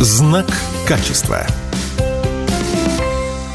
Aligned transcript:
Знак 0.00 0.46
качества. 0.86 1.44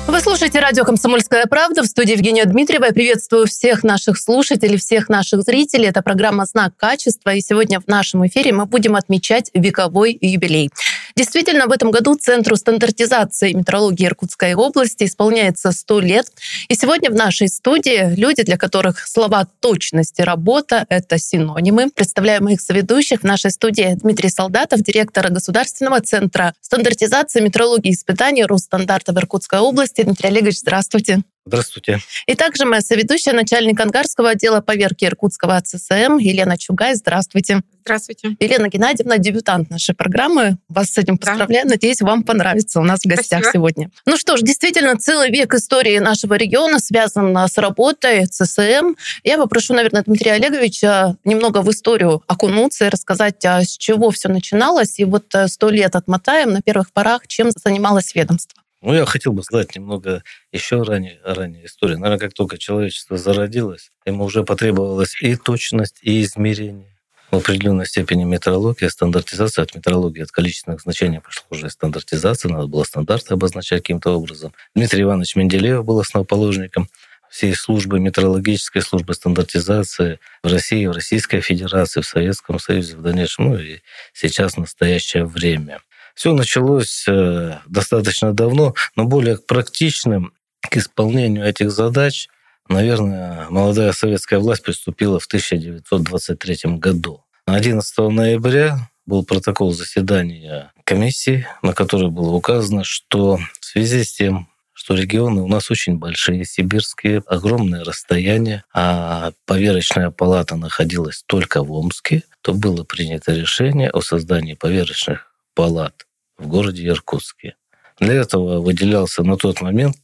Вы 0.10 0.20
слушаете 0.20 0.60
радио 0.60 0.84
«Комсомольская 0.84 1.46
правда» 1.46 1.84
в 1.84 1.86
студии 1.86 2.12
Евгения 2.12 2.44
Дмитриева. 2.44 2.84
Я 2.84 2.92
приветствую 2.92 3.48
всех 3.48 3.82
наших 3.84 4.20
слушателей, 4.20 4.78
всех 4.78 5.08
наших 5.08 5.44
зрителей. 5.44 5.86
Это 5.86 6.02
программа 6.02 6.46
«Знак 6.46 6.76
качества». 6.76 7.34
И 7.34 7.40
сегодня 7.40 7.80
в 7.80 7.88
нашем 7.88 8.28
эфире 8.28 8.52
мы 8.52 8.66
будем 8.66 8.98
отмечать 8.98 9.52
вековой 9.54 10.18
юбилей. 10.20 10.70
Действительно, 11.16 11.68
в 11.68 11.72
этом 11.72 11.92
году 11.92 12.16
Центру 12.16 12.56
стандартизации 12.56 13.54
метрологии 13.54 14.08
Иркутской 14.08 14.56
области 14.56 15.04
исполняется 15.04 15.72
100 15.72 16.00
лет. 16.00 16.28
И 16.70 16.76
сегодня 16.76 17.12
в 17.12 17.14
нашей 17.14 17.50
студии 17.50 18.16
люди, 18.16 18.44
для 18.44 18.58
которых 18.58 19.08
слова 19.08 19.48
точность 19.60 20.20
и 20.20 20.24
работа— 20.24 20.86
это 20.90 21.20
синонимы. 21.20 21.92
Представляю 21.92 22.44
моих 22.44 22.62
соведущих 22.62 23.22
в 23.22 23.26
нашей 23.26 23.52
студии 23.52 23.96
Дмитрий 24.02 24.30
Солдатов, 24.30 24.82
директор 24.82 25.30
Государственного 25.30 26.02
центра 26.02 26.54
стандартизации 26.62 27.42
метрологии 27.42 27.94
испытаний 27.94 28.46
Росстандарта 28.46 29.14
в 29.14 29.18
Иркутской 29.18 29.60
области, 29.60 30.02
Дмитрий 30.02 30.30
Олегович, 30.30 30.60
здравствуйте. 30.60 31.22
Здравствуйте. 31.46 32.00
И 32.26 32.36
также 32.36 32.66
моя 32.66 32.82
соведущая, 32.82 33.34
начальник 33.34 33.78
ангарского 33.80 34.30
отдела 34.30 34.62
поверки 34.62 35.04
Иркутского 35.04 35.58
АЦСМ 35.58 36.18
Елена 36.18 36.58
Чугай. 36.58 36.96
Здравствуйте. 36.96 37.62
Здравствуйте. 37.82 38.38
Елена 38.40 38.70
Геннадьевна, 38.70 39.18
дебютант 39.18 39.70
нашей 39.70 39.94
программы. 39.94 40.58
Вас 40.70 40.92
с 40.92 40.98
этим 40.98 41.18
поздравляю. 41.18 41.66
Да. 41.66 41.72
Надеюсь, 41.72 42.00
вам 42.00 42.24
понравится 42.24 42.80
у 42.80 42.84
нас 42.84 43.02
в 43.02 43.08
гостях 43.08 43.42
Спасибо. 43.44 43.52
сегодня. 43.52 43.92
Ну 44.06 44.16
что 44.16 44.38
ж, 44.38 44.42
действительно, 44.42 44.98
целый 44.98 45.32
век 45.32 45.54
истории 45.54 46.00
нашего 46.00 46.36
региона 46.36 46.80
связан 46.80 47.36
с 47.36 47.58
работой 47.58 48.26
ЦСМ. 48.26 48.96
Я 49.26 49.38
попрошу, 49.38 49.74
наверное, 49.74 50.04
Дмитрия 50.04 50.34
Олеговича 50.34 51.18
немного 51.26 51.62
в 51.62 51.70
историю 51.70 52.24
окунуться 52.28 52.86
и 52.86 52.90
рассказать, 52.90 53.44
а 53.44 53.64
с 53.64 53.78
чего 53.78 54.12
все 54.12 54.30
начиналось. 54.30 54.98
И 54.98 55.04
вот 55.04 55.26
э, 55.36 55.50
сто 55.50 55.70
лет 55.70 55.98
отмотаем 55.98 56.52
на 56.52 56.62
первых 56.62 56.94
порах, 56.94 57.28
чем 57.28 57.52
занималось 57.52 58.16
ведомство. 58.16 58.63
Ну, 58.84 58.94
я 58.94 59.06
хотел 59.06 59.32
бы 59.32 59.44
сказать 59.44 59.74
немного 59.78 60.24
еще 60.52 60.82
ранее, 60.82 61.18
ранее 61.24 61.68
истории. 61.68 61.96
Наверное, 61.96 62.20
как 62.20 62.34
только 62.34 62.58
человечество 62.58 63.18
зародилось, 63.18 63.92
ему 64.06 64.26
уже 64.26 64.44
потребовалась 64.44 65.16
и 65.22 65.38
точность, 65.38 66.00
и 66.02 66.22
измерение. 66.22 66.94
В 67.32 67.38
определенной 67.38 67.86
степени 67.86 68.26
метрология, 68.26 68.90
стандартизация 68.90 69.64
от 69.64 69.74
метрологии, 69.74 70.22
от 70.22 70.32
количественных 70.32 70.82
значений 70.82 71.22
пошла 71.22 71.46
уже 71.50 71.70
стандартизация, 71.70 72.52
надо 72.52 72.68
было 72.68 72.84
стандарты 72.84 73.36
обозначать 73.36 73.84
каким-то 73.84 74.12
образом. 74.12 74.54
Дмитрий 74.76 75.04
Иванович 75.04 75.38
Менделеев 75.38 75.86
был 75.86 76.02
основоположником 76.02 76.90
всей 77.30 77.56
службы 77.56 78.02
метрологической 78.02 78.82
службы 78.82 79.14
стандартизации 79.14 80.20
в 80.44 80.52
России, 80.52 80.86
в 80.88 80.92
Российской 80.92 81.40
Федерации, 81.40 82.02
в 82.02 82.06
Советском 82.06 82.60
Союзе 82.60 82.98
в 82.98 83.02
дальнейшем, 83.02 83.46
ну 83.46 83.58
и 83.58 83.80
сейчас 84.12 84.58
настоящее 84.58 85.26
время. 85.26 85.80
Все 86.14 86.34
началось 86.34 87.06
э, 87.08 87.58
достаточно 87.68 88.34
давно, 88.34 88.76
но 88.96 89.06
более 89.06 89.38
практичным 89.38 90.34
к 90.62 90.78
исполнению 90.78 91.46
этих 91.46 91.72
задач, 91.72 92.28
наверное, 92.70 93.48
молодая 93.50 93.92
советская 93.94 94.40
власть 94.40 94.64
приступила 94.64 95.20
в 95.20 95.26
1923 95.26 96.78
году. 96.78 97.24
11 97.46 97.98
ноября 97.98 98.90
был 99.06 99.26
протокол 99.26 99.74
заседания 99.74 100.72
комиссии, 100.86 101.48
на 101.62 101.74
которой 101.74 102.10
было 102.10 102.32
указано, 102.32 102.84
что 102.84 103.38
в 103.60 103.66
связи 103.66 104.04
с 104.04 104.14
тем, 104.14 104.48
что 104.74 104.96
регионы 104.96 105.42
у 105.42 105.48
нас 105.48 105.70
очень 105.70 105.98
большие, 105.98 106.46
сибирские, 106.46 107.24
огромные 107.28 107.84
расстояния, 107.84 108.64
а 108.74 109.32
поверочная 109.46 110.10
палата 110.10 110.56
находилась 110.56 111.24
только 111.26 111.64
в 111.64 111.72
Омске, 111.72 112.24
то 112.42 112.54
было 112.54 112.84
принято 112.84 113.34
решение 113.34 113.90
о 113.90 114.02
создании 114.02 114.54
поверочных 114.54 115.33
палат 115.54 116.08
в 116.38 116.48
городе 116.48 116.88
Иркутске. 116.88 117.56
Для 118.00 118.14
этого 118.14 118.60
выделялся 118.60 119.24
на 119.24 119.38
тот 119.38 119.62
момент 119.62 119.96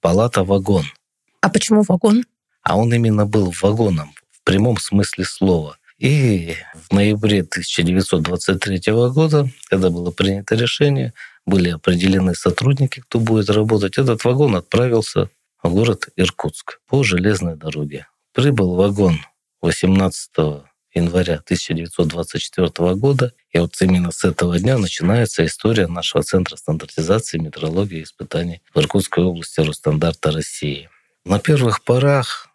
палата-вагон. 0.00 0.84
А 1.40 1.48
почему 1.48 1.82
вагон? 1.82 2.24
А 2.62 2.76
он 2.76 2.92
именно 2.92 3.26
был 3.26 3.52
вагоном 3.62 4.12
в 4.30 4.42
прямом 4.44 4.76
смысле 4.76 5.24
слова. 5.24 5.78
И 5.98 6.54
в 6.74 6.94
ноябре 6.94 7.40
1923 7.40 8.92
года, 9.10 9.48
когда 9.68 9.90
было 9.90 10.10
принято 10.12 10.54
решение, 10.54 11.12
были 11.44 11.70
определены 11.70 12.34
сотрудники, 12.34 13.00
кто 13.00 13.18
будет 13.18 13.50
работать, 13.50 13.98
этот 13.98 14.22
вагон 14.24 14.54
отправился 14.54 15.30
в 15.62 15.72
город 15.72 16.08
Иркутск 16.16 16.80
по 16.88 17.02
железной 17.02 17.56
дороге. 17.56 18.06
Прибыл 18.32 18.76
вагон 18.76 19.18
18 19.60 20.30
января 20.98 21.34
1924 21.34 22.94
года. 22.94 23.32
И 23.52 23.58
вот 23.58 23.74
именно 23.80 24.10
с 24.10 24.24
этого 24.24 24.58
дня 24.58 24.78
начинается 24.78 25.44
история 25.44 25.86
нашего 25.86 26.22
Центра 26.22 26.56
стандартизации, 26.56 27.38
метрологии 27.38 28.00
и 28.00 28.02
испытаний 28.02 28.62
в 28.74 28.78
Иркутской 28.78 29.24
области 29.24 29.60
Росстандарта 29.60 30.30
России. 30.30 30.90
На 31.24 31.38
первых 31.38 31.82
порах 31.82 32.48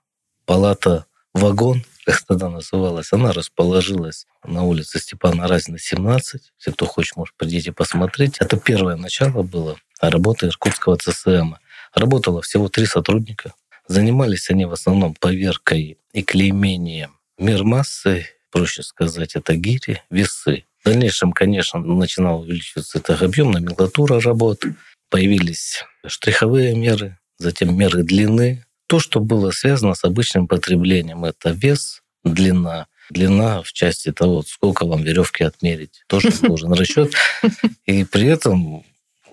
палата 0.45 1.05
«Вагон», 1.33 1.83
как 2.05 2.21
тогда 2.27 2.49
называлась, 2.49 3.11
она 3.11 3.31
расположилась 3.31 4.27
на 4.45 4.63
улице 4.63 4.99
Степана 4.99 5.47
Разина, 5.47 5.79
17. 5.79 6.41
Если 6.59 6.71
кто 6.71 6.85
хочет, 6.85 7.15
может, 7.15 7.35
придите 7.35 7.71
посмотреть. 7.71 8.37
Это 8.39 8.57
первое 8.57 8.95
начало 8.95 9.43
было 9.43 9.77
работы 10.01 10.47
Иркутского 10.47 10.97
ЦСМ. 10.97 11.55
Работало 11.95 12.41
всего 12.41 12.67
три 12.67 12.85
сотрудника. 12.85 13.53
Занимались 13.87 14.49
они 14.49 14.65
в 14.65 14.73
основном 14.73 15.13
поверкой 15.13 15.97
и 16.13 16.23
клеймением 16.23 17.17
мер 17.43 17.63
массы, 17.63 18.25
проще 18.51 18.83
сказать, 18.83 19.35
это 19.35 19.55
гири, 19.55 20.01
весы. 20.09 20.65
В 20.81 20.85
дальнейшем, 20.85 21.33
конечно, 21.33 21.79
начинал 21.79 22.41
увеличиваться 22.41 22.99
этот 22.99 23.21
объем, 23.21 23.51
номенклатура 23.51 24.19
работ, 24.21 24.63
появились 25.09 25.83
штриховые 26.07 26.75
меры, 26.75 27.17
затем 27.37 27.77
меры 27.77 28.03
длины. 28.03 28.65
То, 28.87 28.99
что 28.99 29.19
было 29.19 29.51
связано 29.51 29.93
с 29.93 30.03
обычным 30.03 30.47
потреблением, 30.47 31.25
это 31.25 31.51
вес, 31.51 32.01
длина, 32.23 32.87
длина 33.09 33.61
в 33.61 33.71
части 33.73 34.11
того, 34.11 34.43
сколько 34.43 34.85
вам 34.85 35.03
веревки 35.03 35.43
отмерить, 35.43 36.03
тоже 36.07 36.31
должен 36.41 36.73
расчет. 36.73 37.13
И 37.85 38.03
при 38.05 38.27
этом 38.27 38.83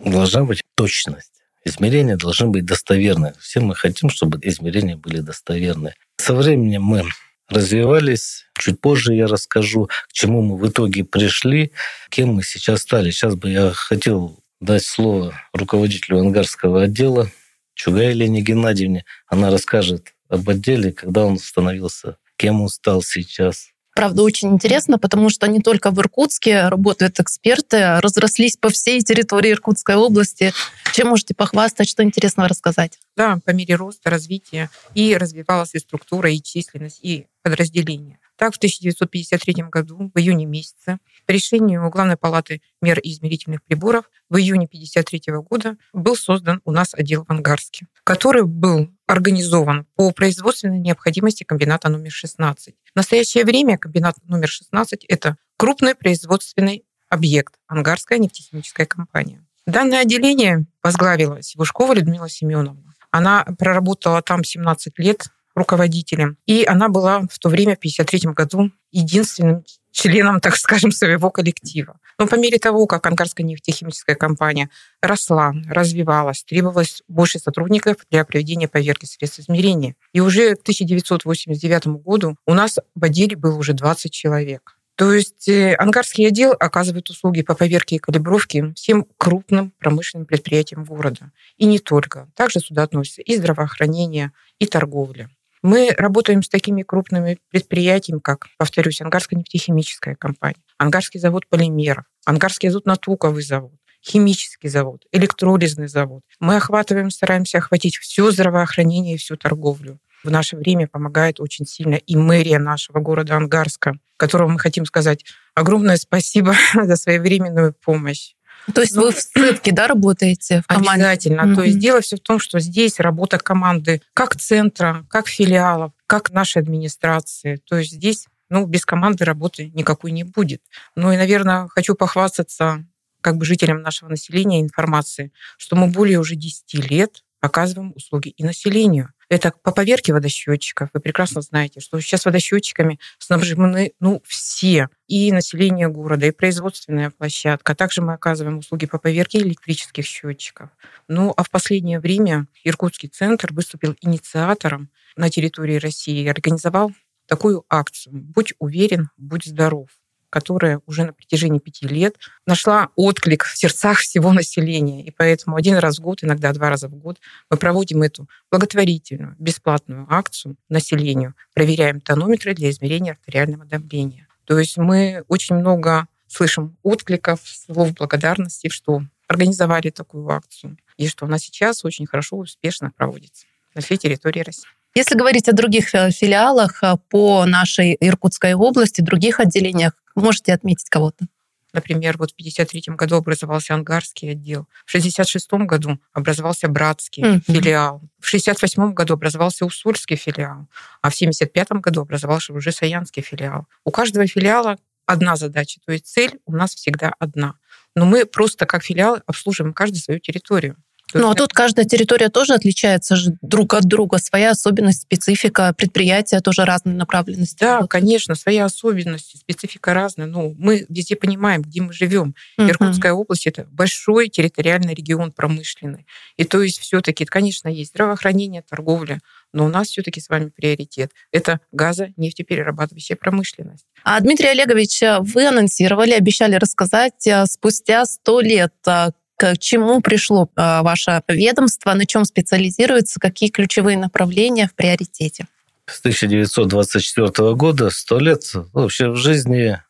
должна 0.05 0.45
быть 0.45 0.63
точность. 0.75 1.31
Измерения 1.65 2.17
должны 2.17 2.49
быть 2.49 2.65
достоверны. 2.65 3.35
Все 3.39 3.61
мы 3.61 3.75
хотим, 3.75 4.09
чтобы 4.09 4.39
измерения 4.43 4.97
были 4.97 5.21
достоверны. 5.21 5.95
Со 6.17 6.35
временем 6.35 6.83
мы 6.83 7.05
развивались. 7.51 8.47
Чуть 8.59 8.81
позже 8.81 9.15
я 9.15 9.27
расскажу, 9.27 9.87
к 10.09 10.13
чему 10.13 10.43
мы 10.43 10.57
в 10.57 10.69
итоге 10.69 11.05
пришли, 11.05 11.73
кем 12.09 12.35
мы 12.35 12.43
сейчас 12.43 12.83
стали. 12.83 13.11
Сейчас 13.11 13.35
бы 13.35 13.51
я 13.51 13.71
хотел 13.73 14.39
дать 14.61 14.85
слово 14.85 15.35
руководителю 15.53 16.19
ангарского 16.21 16.83
отдела 16.83 17.31
Чугай 17.75 18.11
Елене 18.11 18.43
Геннадьевне. 18.43 19.05
Она 19.27 19.51
расскажет 19.51 20.15
об 20.29 20.49
отделе, 20.49 20.93
когда 20.93 21.25
он 21.25 21.39
становился, 21.39 22.19
кем 22.37 22.61
он 22.61 22.69
стал 22.69 23.03
сейчас. 23.03 23.71
Правда, 23.95 24.23
очень 24.23 24.51
интересно, 24.51 24.99
потому 24.99 25.31
что 25.31 25.47
не 25.49 25.61
только 25.61 25.91
в 25.91 25.99
Иркутске 25.99 26.69
работают 26.69 27.19
эксперты, 27.19 27.99
разрослись 28.01 28.57
по 28.57 28.69
всей 28.69 29.01
территории 29.03 29.53
Иркутской 29.53 29.97
области. 29.97 30.53
Чем 30.93 31.09
можете 31.09 31.35
похвастать, 31.35 31.89
что 31.89 32.03
интересного 32.03 32.49
рассказать? 32.49 32.99
Да, 33.17 33.39
по 33.45 33.51
мере 33.51 33.75
роста, 33.75 34.11
развития 34.11 34.71
и 34.95 35.17
развивалась 35.17 35.75
и 35.75 35.79
структура, 35.79 36.31
и 36.31 36.41
численность, 36.41 37.01
и 37.03 37.27
подразделения. 37.43 38.19
Так, 38.41 38.55
в 38.55 38.57
1953 38.57 39.65
году, 39.65 40.11
в 40.15 40.19
июне 40.19 40.47
месяце, 40.47 40.99
по 41.27 41.33
решению 41.33 41.91
Главной 41.91 42.17
палаты 42.17 42.63
мер 42.81 42.99
и 42.99 43.13
измерительных 43.13 43.63
приборов 43.63 44.07
в 44.31 44.39
июне 44.39 44.65
1953 44.65 45.35
года 45.43 45.77
был 45.93 46.17
создан 46.17 46.63
у 46.65 46.73
нас 46.73 46.95
отдел 46.95 47.27
в 47.27 47.31
Ангарске, 47.31 47.87
который 48.03 48.45
был 48.45 48.89
организован 49.07 49.87
по 49.95 50.11
производственной 50.13 50.79
необходимости 50.79 51.45
комбината 51.45 51.91
номер 51.91 52.13
16. 52.13 52.75
В 52.95 52.97
настоящее 52.97 53.45
время 53.45 53.77
комбинат 53.77 54.17
номер 54.23 54.49
16— 54.49 55.05
это 55.09 55.37
крупный 55.59 55.95
производственный 55.95 56.87
объект 57.11 57.57
Ангарская 57.67 58.19
нефтехимическая 58.19 58.87
компания. 58.87 59.45
Данное 59.67 60.01
отделение 60.01 60.65
возглавила 60.83 61.43
Сивушкова 61.43 61.93
Людмила 61.93 62.31
Семеновна. 62.31 62.95
Она 63.11 63.45
проработала 63.59 64.23
там 64.23 64.45
17 64.45 64.99
лет, 64.99 65.29
руководителем. 65.55 66.37
И 66.47 66.65
она 66.65 66.89
была 66.89 67.23
в 67.31 67.39
то 67.39 67.49
время, 67.49 67.75
в 67.75 67.79
1953 67.79 68.33
году, 68.33 68.71
единственным 68.91 69.65
членом, 69.93 70.41
так 70.41 70.57
скажем, 70.57 70.93
своего 70.93 71.31
коллектива. 71.31 71.99
Но 72.19 72.27
по 72.27 72.37
мере 72.37 72.59
того, 72.59 72.87
как 72.87 73.07
Ангарская 73.07 73.47
нефтехимическая 73.47 74.17
компания 74.17 74.71
росла, 75.03 75.53
развивалась, 75.69 76.45
требовалось 76.45 77.03
больше 77.09 77.39
сотрудников 77.39 77.97
для 78.11 78.25
проведения 78.25 78.69
поверки 78.69 79.07
средств 79.07 79.41
измерения. 79.41 79.95
И 80.13 80.21
уже 80.21 80.55
к 80.57 80.63
1989 80.63 82.03
году 82.03 82.37
у 82.47 82.55
нас 82.55 82.79
в 82.95 83.05
отделе 83.05 83.37
было 83.37 83.57
уже 83.57 83.73
20 83.73 84.13
человек. 84.13 84.77
То 84.97 85.15
есть 85.15 85.49
э, 85.49 85.75
ангарский 85.77 86.27
отдел 86.27 86.55
оказывает 86.61 87.09
услуги 87.09 87.41
по 87.41 87.55
поверке 87.55 87.97
и 87.97 87.99
калибровке 87.99 88.75
всем 88.75 89.07
крупным 89.17 89.73
промышленным 89.79 90.27
предприятиям 90.27 90.85
города. 90.85 91.33
И 91.57 91.65
не 91.65 91.79
только. 91.79 92.29
Также 92.37 92.61
сюда 92.61 92.83
относятся 92.83 93.23
и 93.23 93.35
здравоохранение, 93.35 94.33
и 94.59 94.67
торговля. 94.67 95.31
Мы 95.63 95.91
работаем 95.97 96.43
с 96.43 96.49
такими 96.49 96.83
крупными 96.83 97.39
предприятиями, 97.51 98.21
как, 98.23 98.47
повторюсь, 98.57 99.01
Ангарская 99.01 99.39
нефтехимическая 99.39 100.15
компания, 100.15 100.63
Ангарский 100.79 101.21
завод 101.21 101.47
полимеров, 101.49 102.05
Ангарский 102.25 102.69
азотно-туковый 102.69 103.43
завод 103.43 103.73
химический 104.03 104.69
завод, 104.69 105.05
электролизный 105.13 105.89
завод. 105.89 106.23
Мы 106.39 106.57
охватываем, 106.57 107.11
стараемся 107.11 107.59
охватить 107.59 107.97
все 107.97 108.31
здравоохранение 108.31 109.15
и 109.15 109.19
всю 109.19 109.37
торговлю. 109.37 109.99
В 110.23 110.31
наше 110.31 110.57
время 110.57 110.87
помогает 110.87 111.41
очень 111.41 111.67
сильно 111.67 111.95
и 111.95 112.17
мэрия 112.17 112.59
нашего 112.59 113.01
города 113.01 113.37
Ангарска, 113.37 113.95
которому 114.17 114.55
мы 114.55 114.59
хотим 114.59 114.85
сказать 114.85 115.25
огромное 115.55 115.97
спасибо 115.97 116.55
за 116.75 116.97
своевременную 116.97 117.75
помощь. 117.75 118.35
То 118.75 118.81
есть 118.81 118.95
ну, 118.95 119.03
вы 119.03 119.13
в 119.13 119.19
сцепке, 119.19 119.73
да, 119.73 119.87
работаете 119.87 120.63
в 120.63 120.67
команде? 120.67 120.91
Обязательно. 120.91 121.41
Mm-hmm. 121.43 121.55
То 121.55 121.63
есть 121.63 121.79
дело 121.79 122.01
все 122.01 122.17
в 122.17 122.21
том, 122.21 122.39
что 122.39 122.61
здесь 122.61 123.01
работа 123.01 123.39
команды 123.39 124.03
как 124.15 124.37
центра, 124.37 125.05
как 125.09 125.29
филиалов, 125.29 125.93
как 126.07 126.31
нашей 126.31 126.63
администрации. 126.63 127.61
То 127.69 127.77
есть 127.77 127.93
здесь 127.93 128.27
ну, 128.49 128.67
без 128.67 128.85
команды 128.85 129.25
работы 129.25 129.71
никакой 129.75 130.11
не 130.11 130.25
будет. 130.25 130.63
Ну 130.97 131.13
и, 131.13 131.17
наверное, 131.17 131.69
хочу 131.69 131.95
похвастаться 131.95 132.85
как 133.21 133.37
бы 133.37 133.45
жителям 133.45 133.83
нашего 133.83 134.09
населения 134.09 134.61
информации, 134.61 135.33
что 135.57 135.77
мы 135.77 135.89
более 135.89 136.19
уже 136.19 136.35
10 136.35 136.91
лет 136.91 137.23
оказываем 137.41 137.93
услуги 137.95 138.29
и 138.29 138.45
населению. 138.45 139.13
Это 139.29 139.53
по 139.63 139.73
поверке 139.73 140.13
водосчетчиков. 140.13 140.91
Вы 140.93 141.01
прекрасно 141.01 141.41
знаете, 141.41 141.81
что 141.81 142.01
сейчас 142.01 142.25
водосчетчиками 142.25 142.99
снабжены 143.19 143.93
ну, 144.01 144.23
все. 144.27 144.89
И 145.07 145.33
население 145.33 145.89
города, 145.89 146.27
и 146.27 146.31
производственная 146.31 147.11
площадка. 147.11 147.75
Также 147.75 148.03
мы 148.03 148.13
оказываем 148.13 148.59
услуги 148.59 148.87
по 148.87 148.99
поверке 148.99 149.39
электрических 149.39 150.05
счетчиков. 150.05 150.71
Ну, 151.09 151.33
а 151.37 151.43
в 151.43 151.51
последнее 151.51 152.01
время 152.01 152.47
Иркутский 152.65 153.09
центр 153.09 153.53
выступил 153.53 153.97
инициатором 154.01 154.91
на 155.17 155.31
территории 155.31 155.77
России 155.77 156.23
и 156.23 156.29
организовал 156.29 156.93
такую 157.27 157.65
акцию 157.69 158.15
«Будь 158.15 158.55
уверен, 158.59 159.11
будь 159.17 159.45
здоров» 159.45 159.89
которая 160.31 160.81
уже 160.87 161.05
на 161.05 161.13
протяжении 161.13 161.59
пяти 161.59 161.87
лет 161.87 162.17
нашла 162.47 162.89
отклик 162.97 163.45
в 163.45 163.57
сердцах 163.57 163.99
всего 163.99 164.33
населения. 164.33 165.05
И 165.05 165.11
поэтому 165.11 165.57
один 165.57 165.77
раз 165.77 165.99
в 165.99 166.03
год, 166.03 166.23
иногда 166.23 166.53
два 166.53 166.71
раза 166.71 166.89
в 166.89 166.95
год, 166.95 167.19
мы 167.51 167.57
проводим 167.57 168.03
эту 168.03 168.29
благотворительную, 168.51 169.37
бесплатную 169.39 170.07
акцию 170.09 170.57
населению, 170.69 171.35
проверяем 171.53 172.01
тонометры 172.01 172.55
для 172.55 172.71
измерения 172.71 173.13
артериального 173.13 173.65
давления. 173.65 174.29
То 174.45 174.59
есть 174.59 174.79
мы 174.79 175.25
очень 175.29 175.57
много 175.57 176.07
слышим 176.27 176.77
откликов, 176.83 177.41
слов 177.45 177.93
благодарности, 177.95 178.69
что 178.69 179.03
организовали 179.27 179.91
такую 179.91 180.29
акцию, 180.29 180.77
и 180.97 181.07
что 181.09 181.27
она 181.27 181.39
сейчас 181.39 181.85
очень 181.85 182.07
хорошо, 182.07 182.37
успешно 182.37 182.93
проводится 182.97 183.47
на 183.75 183.81
всей 183.81 183.97
территории 183.97 184.41
России. 184.41 184.69
Если 184.95 185.15
говорить 185.15 185.49
о 185.49 185.53
других 185.53 185.95
э, 185.95 186.11
филиалах 186.11 186.83
э, 186.83 186.97
по 187.11 187.45
нашей 187.47 187.97
Иркутской 188.01 188.55
области, 188.55 189.01
других 189.01 189.39
отделениях, 189.39 189.93
можете 190.21 190.53
отметить 190.53 190.89
кого-то? 190.89 191.27
Например, 191.73 192.19
вот 192.19 192.31
в 192.31 192.35
1953 192.35 192.95
году 192.97 193.17
образовался 193.17 193.75
Ангарский 193.75 194.33
отдел, 194.33 194.67
в 194.85 194.91
1966 194.91 195.53
году 195.67 196.01
образовался 196.13 196.69
Братский 196.69 197.23
mm-hmm. 197.23 197.43
филиал, 197.47 197.99
в 198.19 198.27
1968 198.27 198.93
году 198.93 199.15
образовался 199.15 199.65
Усольский 199.65 200.17
филиал, 200.17 200.67
а 201.01 201.11
в 201.11 201.15
1975 201.15 201.81
году 201.81 202.01
образовался 202.03 202.53
уже 202.53 202.73
Саянский 202.73 203.23
филиал. 203.23 203.67
У 203.85 203.91
каждого 203.91 204.27
филиала 204.27 204.79
одна 205.07 205.37
задача, 205.37 205.81
то 205.85 205.93
есть 205.93 206.07
цель 206.07 206.41
у 206.47 206.53
нас 206.53 206.75
всегда 206.75 207.15
одна. 207.19 207.55
Но 207.95 208.05
мы 208.05 208.25
просто 208.25 208.67
как 208.67 208.85
филиал 208.85 209.21
обслуживаем 209.27 209.73
каждую 209.73 210.01
свою 210.01 210.21
территорию. 210.21 210.77
Ну, 211.15 211.31
а 211.31 211.35
тут 211.35 211.53
каждая 211.53 211.87
территория 211.87 212.29
тоже 212.29 212.55
отличается 212.55 213.17
же 213.17 213.37
друг 213.43 213.75
от 213.75 213.85
друга. 213.85 214.19
Своя 214.19 214.51
особенность, 214.51 215.03
специфика, 215.03 215.75
предприятия 215.77 216.41
тоже 216.41 216.65
разные 216.65 216.95
направленности. 216.95 217.61
Да, 217.61 217.81
вот. 217.81 217.91
конечно, 217.91 218.35
своя 218.35 218.65
особенность, 218.65 219.39
специфика 219.39 219.95
разная. 219.95 220.27
Ну, 220.27 220.55
мы 220.59 220.87
везде 220.89 221.17
понимаем, 221.17 221.63
где 221.63 221.83
мы 221.83 221.93
живем. 221.93 222.35
Uh-huh. 222.59 222.71
Иркутская 222.71 223.13
область 223.13 223.47
это 223.47 223.67
большой 223.71 224.29
территориальный 224.29 224.95
регион 224.95 225.33
промышленный. 225.33 226.07
И 226.37 226.45
то 226.45 226.63
есть 226.63 226.79
все-таки, 226.79 227.25
конечно, 227.25 227.69
есть 227.69 227.91
здравоохранение, 227.91 228.63
торговля, 228.63 229.21
но 229.53 229.67
у 229.67 229.69
нас 229.69 229.89
все-таки 229.89 230.21
с 230.21 230.29
вами 230.29 230.51
приоритет. 230.51 231.13
Это 231.33 231.61
газо, 231.73 232.13
нефтеперерабатывающая 232.17 233.17
промышленность. 233.17 233.87
А, 234.05 234.21
Дмитрий 234.21 234.49
Олегович, 234.49 235.03
вы 235.21 235.47
анонсировали, 235.47 236.13
обещали 236.13 236.55
рассказать 236.55 237.27
э, 237.27 237.47
спустя 237.47 238.05
сто 238.05 238.41
лет, 238.41 238.73
э, 238.87 239.11
к 239.41 239.57
чему 239.57 240.03
пришло 240.03 240.51
а, 240.55 240.83
ваше 240.83 241.23
ведомство, 241.27 241.95
на 241.95 242.05
чем 242.05 242.27
специализируется, 242.27 243.19
какие 243.19 243.49
ключевые 243.49 243.97
направления 243.97 244.69
в 244.69 244.75
приоритете? 244.75 245.47
С 245.87 246.01
1924 246.01 247.55
года, 247.55 247.89
сто 247.89 248.19
лет, 248.19 248.43
ну, 248.55 248.83
вообще 248.83 249.09
в 249.09 249.17
жизни... 249.17 249.81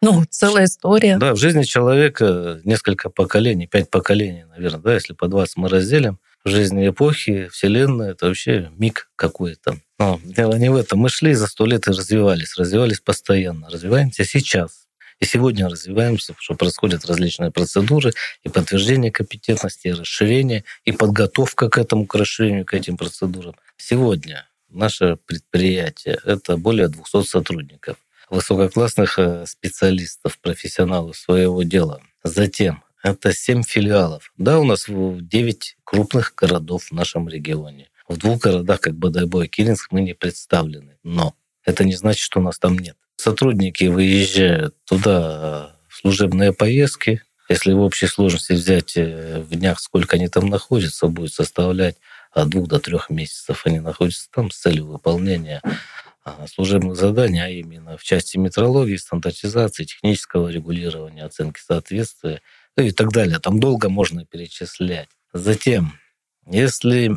Ну, 0.00 0.24
целая 0.30 0.64
история. 0.64 1.18
Да, 1.18 1.34
в 1.34 1.36
жизни 1.36 1.64
человека 1.64 2.62
несколько 2.64 3.10
поколений, 3.10 3.66
пять 3.66 3.90
поколений, 3.90 4.46
наверное, 4.48 4.80
да, 4.80 4.94
если 4.94 5.12
по 5.12 5.28
20 5.28 5.58
мы 5.58 5.68
разделим. 5.68 6.18
В 6.42 6.48
жизни 6.48 6.88
эпохи, 6.88 7.48
Вселенная, 7.52 8.12
это 8.12 8.26
вообще 8.26 8.70
миг 8.76 9.10
какой-то. 9.16 9.80
Но 9.98 10.18
дело 10.24 10.54
не 10.54 10.70
в 10.70 10.76
этом. 10.76 10.98
Мы 10.98 11.10
шли 11.10 11.34
за 11.34 11.46
сто 11.46 11.66
лет 11.66 11.86
и 11.88 11.90
развивались, 11.90 12.56
развивались 12.56 13.00
постоянно, 13.00 13.68
развиваемся 13.68 14.24
сейчас. 14.24 14.83
И 15.20 15.24
сегодня 15.24 15.68
развиваемся, 15.68 16.34
что 16.38 16.54
происходят 16.54 17.04
различные 17.04 17.50
процедуры 17.50 18.12
и 18.42 18.48
подтверждение 18.48 19.10
компетентности, 19.10 19.88
и 19.88 19.92
расширение, 19.92 20.64
и 20.84 20.92
подготовка 20.92 21.68
к 21.68 21.78
этому, 21.78 22.06
к 22.06 22.14
расширению, 22.14 22.64
к 22.64 22.74
этим 22.74 22.96
процедурам. 22.96 23.54
Сегодня 23.76 24.48
наше 24.68 25.16
предприятие— 25.16 26.18
это 26.24 26.56
более 26.56 26.88
200 26.88 27.24
сотрудников, 27.24 27.96
высококлассных 28.30 29.18
э, 29.18 29.46
специалистов, 29.46 30.38
профессионалов 30.38 31.16
своего 31.16 31.62
дела. 31.62 32.00
Затем 32.22 32.82
это 33.02 33.32
7 33.32 33.62
филиалов. 33.62 34.32
Да, 34.36 34.58
у 34.58 34.64
нас 34.64 34.86
9 34.88 35.76
крупных 35.84 36.34
городов 36.34 36.86
в 36.86 36.92
нашем 36.92 37.28
регионе. 37.28 37.90
В 38.08 38.16
двух 38.16 38.40
городах, 38.40 38.80
как 38.80 38.94
Бодайбо 38.94 39.44
и 39.44 39.48
Киринск, 39.48 39.92
мы 39.92 40.00
не 40.00 40.14
представлены. 40.14 40.98
Но 41.02 41.34
это 41.64 41.84
не 41.84 41.94
значит, 41.94 42.22
что 42.22 42.40
нас 42.40 42.58
там 42.58 42.78
нет. 42.78 42.96
Сотрудники 43.24 43.84
выезжают 43.84 44.74
туда 44.84 45.78
в 45.88 45.96
служебные 45.96 46.52
поездки. 46.52 47.22
Если 47.48 47.72
в 47.72 47.80
общей 47.80 48.06
сложности 48.06 48.52
взять 48.52 48.98
э, 48.98 49.40
в 49.40 49.48
днях, 49.48 49.80
сколько 49.80 50.16
они 50.16 50.28
там 50.28 50.50
находятся, 50.50 51.06
будет 51.06 51.32
составлять 51.32 51.96
от 52.32 52.50
двух 52.50 52.68
до 52.68 52.78
трех 52.80 53.08
месяцев. 53.08 53.62
Они 53.64 53.80
находятся 53.80 54.28
там 54.30 54.50
с 54.50 54.58
целью 54.58 54.88
выполнения 54.88 55.62
а, 56.22 56.46
служебных 56.46 56.96
заданий, 56.96 57.40
а 57.40 57.48
именно 57.48 57.96
в 57.96 58.02
части 58.02 58.36
метрологии, 58.36 58.96
стандартизации, 58.96 59.84
технического 59.84 60.48
регулирования, 60.48 61.24
оценки 61.24 61.60
соответствия 61.60 62.42
ну 62.76 62.84
и 62.84 62.90
так 62.90 63.10
далее. 63.10 63.38
Там 63.38 63.58
долго 63.58 63.88
можно 63.88 64.26
перечислять. 64.26 65.08
Затем, 65.32 65.98
если 66.46 67.12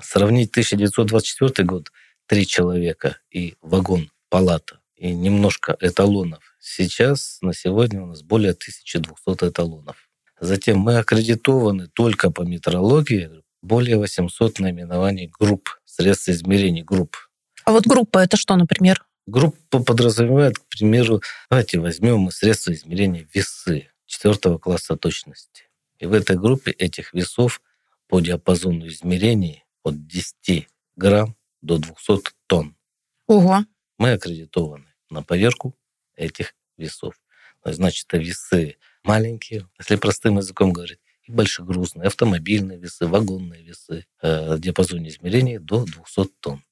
сравнить 0.00 0.50
1924 0.50 1.66
год, 1.66 1.90
три 2.28 2.46
человека 2.46 3.16
и 3.32 3.56
вагон, 3.60 4.12
палата, 4.28 4.79
и 5.00 5.14
немножко 5.14 5.76
эталонов. 5.80 6.54
Сейчас, 6.60 7.38
на 7.40 7.54
сегодня 7.54 8.02
у 8.02 8.06
нас 8.06 8.22
более 8.22 8.52
1200 8.52 9.48
эталонов. 9.48 9.96
Затем 10.38 10.78
мы 10.78 10.98
аккредитованы 10.98 11.88
только 11.88 12.30
по 12.30 12.42
метрологии 12.42 13.30
более 13.62 13.96
800 13.96 14.58
наименований 14.58 15.32
групп, 15.38 15.70
средств 15.86 16.28
измерений 16.28 16.82
групп. 16.82 17.16
А 17.64 17.72
вот 17.72 17.86
группа 17.86 18.18
это 18.18 18.36
что, 18.36 18.56
например? 18.56 19.02
Группа 19.26 19.82
подразумевает, 19.82 20.58
к 20.58 20.66
примеру, 20.68 21.22
давайте 21.48 21.78
возьмем 21.78 22.18
мы 22.18 22.32
средства 22.32 22.72
измерения 22.74 23.26
весы 23.32 23.88
четвертого 24.04 24.58
класса 24.58 24.96
точности. 24.96 25.64
И 25.98 26.04
в 26.04 26.12
этой 26.12 26.36
группе 26.36 26.72
этих 26.72 27.14
весов 27.14 27.62
по 28.06 28.20
диапазону 28.20 28.86
измерений 28.86 29.64
от 29.82 30.06
10 30.06 30.68
грамм 30.96 31.36
до 31.62 31.78
200 31.78 32.32
тонн. 32.46 32.76
Ого. 33.26 33.64
Мы 33.98 34.12
аккредитованы 34.12 34.89
на 35.10 35.22
поверку 35.22 35.76
этих 36.16 36.54
весов. 36.76 37.14
Значит, 37.64 38.06
это 38.08 38.18
весы 38.18 38.76
маленькие, 39.02 39.68
если 39.78 39.96
простым 39.96 40.38
языком 40.38 40.72
говорить, 40.72 41.00
и 41.24 41.32
большегрузные, 41.32 42.06
автомобильные 42.06 42.78
весы, 42.78 43.06
вагонные 43.06 43.62
весы 43.62 44.06
э, 44.22 44.54
в 44.54 44.60
диапазоне 44.60 45.10
измерений 45.10 45.58
до 45.58 45.84
200 45.84 46.30
тонн. 46.40 46.64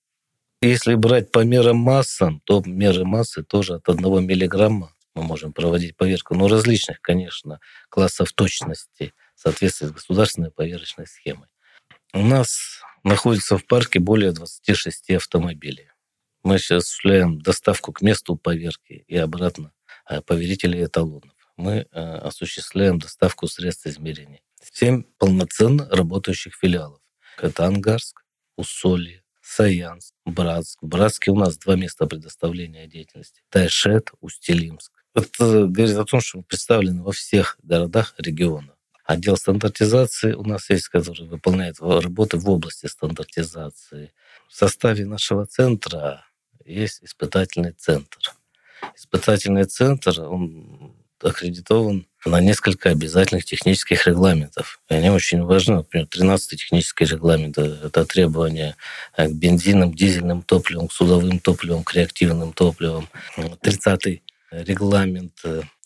Если 0.61 0.95
брать 0.95 1.30
по 1.30 1.45
мерам 1.45 1.76
массам, 1.76 2.40
то 2.45 2.62
меры 2.64 3.04
массы 3.04 3.45
тоже 3.45 3.75
от 3.75 3.88
1 3.88 4.26
миллиграмма 4.26 4.95
мы 5.14 5.23
можем 5.25 5.52
проводить 5.52 5.97
поверку, 5.97 6.35
но 6.35 6.49
различных, 6.49 7.00
конечно, 7.00 7.61
классов 7.88 8.33
точности 8.33 9.12
в 9.35 9.40
соответствии 9.40 9.87
с 9.87 9.92
государственной 9.92 10.50
поверочной 10.50 11.07
схемой. 11.07 11.49
У 12.12 12.23
нас 12.23 12.80
находится 13.04 13.59
в 13.59 13.66
парке 13.66 13.99
более 13.99 14.33
26 14.33 15.11
автомобилей. 15.11 15.88
Мы 16.49 16.55
осуществляем 16.55 17.43
доставку 17.43 17.93
к 17.93 18.00
месту 18.00 18.35
поверки 18.35 19.05
и 19.07 19.19
обратно 19.19 19.71
э, 20.09 20.23
поверителей 20.23 20.83
эталонов. 20.83 21.37
Мы 21.59 21.87
э, 21.93 22.00
осуществляем 22.00 22.99
доставку 22.99 23.49
средств 23.49 23.87
измерения. 23.87 24.40
Семь 24.59 25.02
полноценно 25.19 25.87
работающих 25.90 26.55
филиалов. 26.55 27.02
Это 27.37 27.67
Ангарск, 27.67 28.25
Усолье, 28.57 29.23
Саянск, 29.43 30.14
Братск. 30.25 30.78
В 30.81 30.87
Братске 30.87 31.33
у 31.33 31.37
нас 31.37 31.59
два 31.59 31.76
места 31.76 32.07
предоставления 32.07 32.87
деятельности. 32.87 33.43
Тайшет, 33.50 34.12
Устилимск. 34.21 34.90
Это 35.14 35.67
говорит 35.67 35.99
о 35.99 36.07
том, 36.07 36.23
что 36.23 36.38
мы 36.38 36.45
представлены 36.45 37.02
во 37.02 37.12
всех 37.12 37.59
городах 37.62 38.14
региона. 38.17 38.75
Отдел 39.05 39.37
стандартизации 39.37 40.33
у 40.33 40.45
нас 40.45 40.71
есть, 40.71 40.88
который 40.88 41.28
выполняет 41.28 41.76
работы 41.81 42.38
в 42.38 42.49
области 42.49 42.87
стандартизации. 42.87 44.14
В 44.49 44.57
составе 44.57 45.05
нашего 45.05 45.45
центра 45.45 46.25
есть 46.68 47.02
испытательный 47.02 47.72
центр. 47.72 48.18
Испытательный 48.96 49.64
центр, 49.64 50.20
он 50.20 50.94
аккредитован 51.20 52.06
на 52.25 52.40
несколько 52.40 52.90
обязательных 52.90 53.44
технических 53.44 54.06
регламентов. 54.06 54.80
И 54.88 54.94
они 54.94 55.10
очень 55.10 55.42
важны. 55.42 55.76
Например, 55.76 56.06
13 56.06 56.50
технический 56.60 57.04
регламент– 57.04 57.58
это 57.58 58.04
требования 58.04 58.76
к 59.16 59.28
бензинам, 59.30 59.94
дизельным 59.94 60.42
топливам, 60.42 60.88
к 60.88 60.92
судовым 60.92 61.40
топливам, 61.40 61.82
к 61.84 61.94
реактивным 61.94 62.52
топливам. 62.52 63.08
30 63.60 64.22
регламент, 64.50 65.32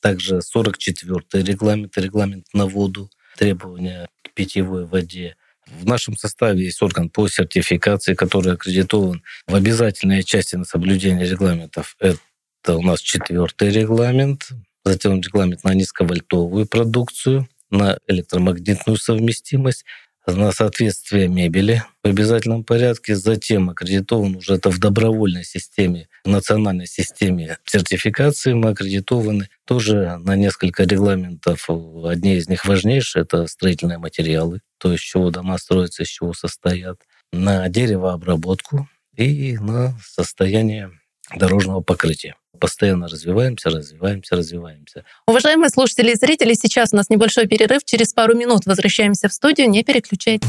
также 0.01 0.43
44 0.43 1.45
регламент, 1.45 1.97
регламент 1.97 2.47
на 2.53 2.67
воду, 2.67 3.11
требования 3.37 4.09
к 4.23 4.33
питьевой 4.33 4.85
воде. 4.85 5.37
В 5.81 5.87
нашем 5.87 6.17
составе 6.17 6.65
есть 6.65 6.83
орган 6.83 7.09
по 7.09 7.29
сертификации, 7.29 8.15
который 8.15 8.53
аккредитован 8.53 9.23
в 9.47 9.55
обязательной 9.55 10.23
части 10.23 10.57
на 10.57 10.65
соблюдение 10.65 11.29
регламентов. 11.29 11.97
Это 11.99 12.77
у 12.77 12.83
нас 12.83 13.01
четвертый 13.01 13.71
регламент, 13.71 14.49
затем 14.85 15.21
регламент 15.21 15.65
на 15.65 15.75
низковольтовую 15.75 16.67
продукцию, 16.67 17.49
на 17.71 17.99
электромагнитную 18.07 18.97
совместимость, 18.97 19.85
на 20.27 20.53
соответствие 20.53 21.27
мебели 21.27 21.83
в 22.05 22.09
обязательном 22.09 22.63
порядке, 22.63 23.17
затем 23.17 23.71
аккредитован 23.71 24.37
уже 24.37 24.55
это 24.55 24.71
в 24.71 24.79
добровольной 24.79 25.45
системе, 25.45 26.09
в 26.25 26.29
национальной 26.29 26.87
системе 26.87 27.59
сертификации 27.65 28.53
мы 28.53 28.71
аккредитованы 28.71 29.49
тоже 29.65 30.19
на 30.19 30.37
несколько 30.37 30.85
регламентов. 30.85 31.69
Одни 32.05 32.37
из 32.37 32.49
них 32.49 32.65
важнейшие— 32.67 33.23
это 33.25 33.47
строительные 33.49 33.99
материалы, 33.99 34.61
то 34.83 34.91
есть 34.91 35.05
с 35.05 35.07
чего 35.07 35.31
дома 35.31 35.59
строятся, 35.59 36.03
из 36.03 36.09
чего 36.09 36.35
состоят, 36.35 36.99
на 37.33 37.69
деревообработку 37.69 38.89
и 39.17 39.57
на 39.59 39.97
состояние 40.05 40.91
дорожного 41.37 41.81
покрытия. 41.83 42.35
Постоянно 42.59 43.07
развиваемся, 43.07 43.71
развиваемся, 43.71 44.35
развиваемся. 44.35 45.05
Уважаемые 45.27 45.71
слушатели 45.71 46.11
и 46.11 46.17
зрители, 46.17 46.55
сейчас 46.55 46.93
у 46.93 46.97
нас 46.97 47.11
небольшой 47.11 47.47
перерыв. 47.47 47.85
Через 47.85 48.13
пару 48.13 48.35
минут 48.35 48.67
возвращаемся 48.67 49.29
в 49.29 49.33
студию. 49.33 49.71
Не 49.71 49.85
переключайтесь. 49.85 50.49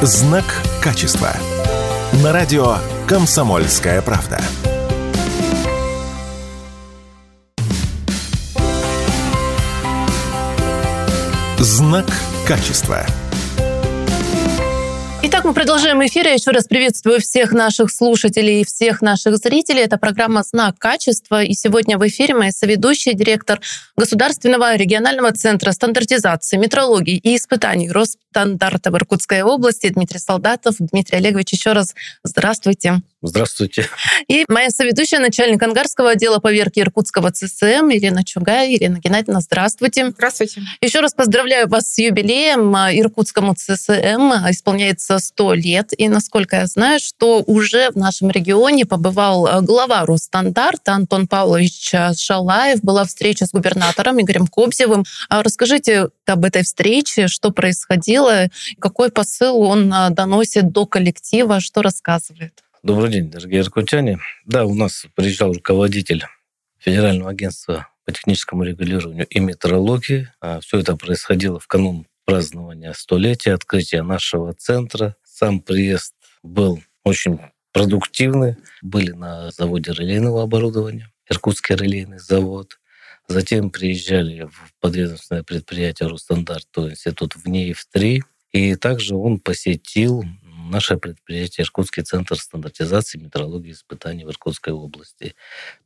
Знак 0.00 0.44
качества. 0.82 1.34
На 2.22 2.32
радио 2.32 2.78
«Комсомольская 3.06 4.00
правда». 4.00 4.40
Знак 11.64 12.04
качества. 12.46 13.06
Итак, 15.22 15.44
мы 15.44 15.54
продолжаем 15.54 16.04
эфир. 16.04 16.26
Я 16.26 16.34
еще 16.34 16.50
раз 16.50 16.66
приветствую 16.66 17.22
всех 17.22 17.52
наших 17.52 17.90
слушателей 17.90 18.60
и 18.60 18.64
всех 18.66 19.00
наших 19.00 19.38
зрителей. 19.38 19.80
Это 19.80 19.96
программа 19.96 20.42
«Знак 20.42 20.76
качества». 20.76 21.42
И 21.42 21.54
сегодня 21.54 21.96
в 21.96 22.06
эфире 22.06 22.34
моя 22.34 22.52
соведущая, 22.52 23.14
директор 23.14 23.62
Государственного 23.96 24.76
регионального 24.76 25.32
центра 25.32 25.70
стандартизации, 25.70 26.58
метрологии 26.58 27.16
и 27.16 27.34
испытаний 27.34 27.90
Росстандарта 27.90 28.90
в 28.90 28.96
Иркутской 28.96 29.40
области 29.40 29.88
Дмитрий 29.88 30.18
Солдатов. 30.18 30.74
Дмитрий 30.78 31.16
Олегович, 31.16 31.54
еще 31.54 31.72
раз 31.72 31.94
здравствуйте. 32.24 33.00
Здравствуйте. 33.26 33.88
И 34.28 34.44
моя 34.48 34.68
соведущая, 34.68 35.18
начальник 35.18 35.62
ангарского 35.62 36.10
отдела 36.10 36.40
поверки 36.40 36.80
Иркутского 36.80 37.32
ЦСМ 37.32 37.88
Елена 37.88 38.22
Чугай. 38.22 38.74
Елена 38.74 38.98
Геннадьевна, 38.98 39.40
здравствуйте. 39.40 40.10
Здравствуйте. 40.10 40.60
Еще 40.82 41.00
раз 41.00 41.14
поздравляю 41.14 41.66
вас 41.66 41.90
с 41.90 41.96
юбилеем. 41.96 42.76
Иркутскому 42.76 43.54
ЦСМ 43.54 44.30
исполняется 44.50 45.18
100 45.18 45.54
лет. 45.54 45.90
И 45.96 46.10
насколько 46.10 46.56
я 46.56 46.66
знаю, 46.66 47.00
что 47.00 47.42
уже 47.46 47.90
в 47.92 47.96
нашем 47.96 48.30
регионе 48.30 48.84
побывал 48.84 49.46
э, 49.46 49.62
глава 49.62 50.04
Росстандарта 50.04 50.92
Антон 50.92 51.26
Павлович 51.26 51.94
Шалаев. 52.18 52.82
Была 52.82 53.06
встреча 53.06 53.46
с 53.46 53.52
губернатором 53.52 54.20
Игорем 54.20 54.46
Кобзевым. 54.46 55.06
А 55.30 55.42
расскажите 55.42 56.10
об 56.26 56.44
этой 56.44 56.62
встрече, 56.62 57.28
что 57.28 57.52
происходило, 57.52 58.48
какой 58.78 59.10
посыл 59.10 59.60
он 59.62 59.90
э, 59.90 60.10
доносит 60.10 60.72
до 60.72 60.84
коллектива, 60.84 61.60
что 61.60 61.80
рассказывает. 61.80 62.63
Добрый 62.84 63.10
день, 63.10 63.30
дорогие 63.30 63.62
иркутяне. 63.62 64.18
Да, 64.44 64.66
у 64.66 64.74
нас 64.74 65.06
приезжал 65.14 65.54
руководитель 65.54 66.26
Федерального 66.76 67.30
агентства 67.30 67.88
по 68.04 68.12
техническому 68.12 68.62
регулированию 68.62 69.26
и 69.26 69.40
метрологии. 69.40 70.28
А 70.38 70.60
Все 70.60 70.80
это 70.80 70.94
происходило 70.94 71.58
в 71.58 71.66
канун 71.66 72.06
празднования 72.26 72.92
столетия 72.92 73.54
открытия 73.54 74.02
нашего 74.02 74.52
центра. 74.52 75.16
Сам 75.24 75.60
приезд 75.60 76.12
был 76.42 76.82
очень 77.04 77.40
продуктивный. 77.72 78.56
Были 78.82 79.12
на 79.12 79.50
заводе 79.50 79.92
релейного 79.92 80.42
оборудования, 80.42 81.10
Иркутский 81.30 81.76
релейный 81.76 82.18
завод. 82.18 82.78
Затем 83.28 83.70
приезжали 83.70 84.42
в 84.42 84.74
подведомственное 84.80 85.42
предприятие 85.42 86.10
«Росстандарт», 86.10 86.66
то 86.70 86.90
институт 86.90 87.34
в 87.34 87.48
НЕИФ-3. 87.48 88.20
И 88.52 88.74
также 88.76 89.16
он 89.16 89.40
посетил 89.40 90.22
наше 90.70 90.96
предприятие 90.96 91.64
Иркутский 91.64 92.02
центр 92.02 92.36
стандартизации 92.36 93.18
метрологии 93.18 93.72
испытаний 93.72 94.24
в 94.24 94.30
Иркутской 94.30 94.72
области. 94.72 95.34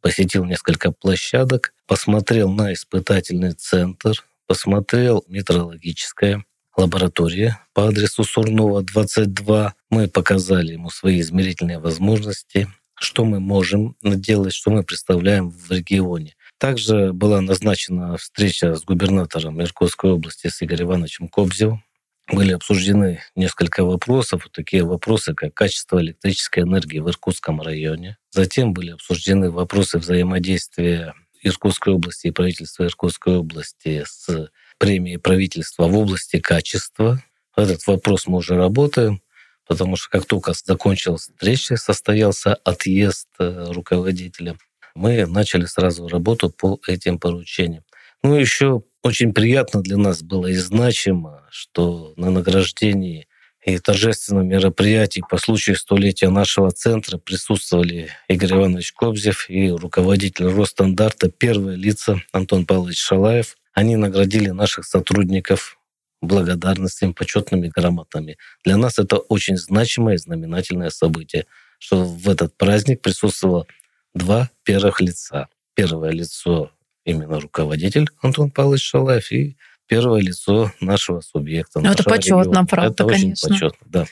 Посетил 0.01 0.45
несколько 0.45 0.93
площадок, 0.93 1.75
посмотрел 1.87 2.51
на 2.51 2.73
испытательный 2.73 3.53
центр, 3.53 4.25
посмотрел 4.47 5.25
метрологическое 5.29 6.45
лаборатория 6.77 7.61
по 7.75 7.89
адресу 7.89 8.25
Сурнова, 8.25 8.83
22. 8.83 9.75
Мы 9.91 10.09
показали 10.09 10.73
ему 10.73 10.91
свои 10.91 11.21
измерительные 11.21 11.79
возможности, 11.79 12.69
что 12.95 13.25
мы 13.25 13.41
можем 13.41 13.97
делать, 14.03 14.55
что 14.55 14.71
мы 14.71 14.83
представляем 14.83 15.51
в 15.51 15.71
регионе. 15.71 16.35
Также 16.59 17.13
была 17.13 17.41
назначена 17.41 18.17
встреча 18.17 18.75
с 18.75 18.85
губернатором 18.85 19.63
Иркутской 19.63 20.11
области 20.11 20.49
с 20.49 20.63
Игорем 20.63 20.89
Ивановичем 20.89 21.29
Кобзевым 21.29 21.85
были 22.31 22.53
обсуждены 22.53 23.23
несколько 23.35 23.85
вопросов, 23.85 24.45
вот 24.45 24.53
такие 24.53 24.85
вопросы, 24.85 25.35
как 25.35 25.55
качество 25.55 26.01
электрической 26.01 26.63
энергии 26.63 26.99
в 26.99 27.09
Иркутском 27.09 27.61
районе. 27.61 28.19
Затем 28.31 28.73
были 28.73 28.91
обсуждены 28.91 29.51
вопросы 29.51 29.99
взаимодействия 29.99 31.15
Иркутской 31.43 31.95
области 31.95 32.29
и 32.29 32.33
правительства 32.33 32.85
Иркутской 32.85 33.37
области 33.37 34.05
с 34.07 34.51
премией 34.79 35.19
правительства 35.19 35.87
в 35.87 35.97
области 35.97 36.39
качества. 36.39 37.23
Этот 37.57 37.87
вопрос 37.87 38.27
мы 38.27 38.39
уже 38.39 38.57
работаем, 38.57 39.23
потому 39.67 39.97
что 39.97 40.11
как 40.11 40.27
только 40.27 40.53
закончилась 40.53 41.23
встреча, 41.23 41.77
состоялся 41.77 42.55
отъезд 42.55 43.29
э, 43.39 43.67
руководителя, 43.71 44.57
мы 44.95 45.27
начали 45.27 45.65
сразу 45.65 46.09
работу 46.09 46.51
по 46.51 46.81
этим 46.87 47.19
поручениям. 47.19 47.85
Ну, 48.23 48.35
еще 48.35 48.83
очень 49.03 49.33
приятно 49.33 49.83
для 49.83 49.97
нас 49.97 50.23
было 50.23 50.47
и 50.47 50.55
значимо, 50.55 51.47
что 51.51 52.13
на 52.17 52.31
награждении 52.31 53.29
и 53.65 53.79
торжественном 53.79 54.49
мероприятии 54.49 55.23
по 55.29 55.37
случаю 55.37 55.77
столетия 55.77 56.31
нашего 56.31 56.71
центра 56.71 57.19
присутствовали 57.19 58.11
Игорь 58.29 58.53
Иванович 58.53 58.93
Кобзев 58.93 59.51
и 59.51 59.71
руководитель 59.71 60.47
Росстандарта, 60.47 61.31
первые 61.31 61.77
лица 61.77 62.23
Антон 62.33 62.67
Павлович 62.67 62.99
Шалаев. 62.99 63.57
Они 63.75 63.97
наградили 63.97 64.51
наших 64.51 64.85
сотрудников 64.85 65.79
благодарностями, 66.21 67.13
почетными 67.13 67.69
грамотами. 67.69 68.39
Для 68.65 68.77
нас 68.77 68.99
это 68.99 69.19
очень 69.19 69.57
значимое 69.57 70.15
и 70.15 70.19
знаменательное 70.19 70.91
событие, 70.91 71.47
что 71.79 72.05
в 72.05 72.29
этот 72.29 72.57
праздник 72.57 73.03
присутствовало 73.03 73.67
два 74.15 74.51
первых 74.65 75.01
лица. 75.01 75.49
Первое 75.75 76.11
лицо 76.11 76.73
именно 77.05 77.41
руководитель 77.41 78.09
Антон 78.23 78.51
Павлович 78.51 78.83
Шалаев 78.83 79.33
и 79.33 79.57
первое 79.87 80.21
лицо 80.21 80.71
нашего 80.81 81.21
субъекта. 81.21 81.81
Ну, 81.81 81.91
это 81.91 82.05
почетно, 82.05 82.43
региона. 82.43 82.67
правда, 82.67 82.93
это 82.93 83.05
конечно. 83.13 83.49
очень 83.49 83.61
почетно, 83.61 83.87
да. 83.87 84.07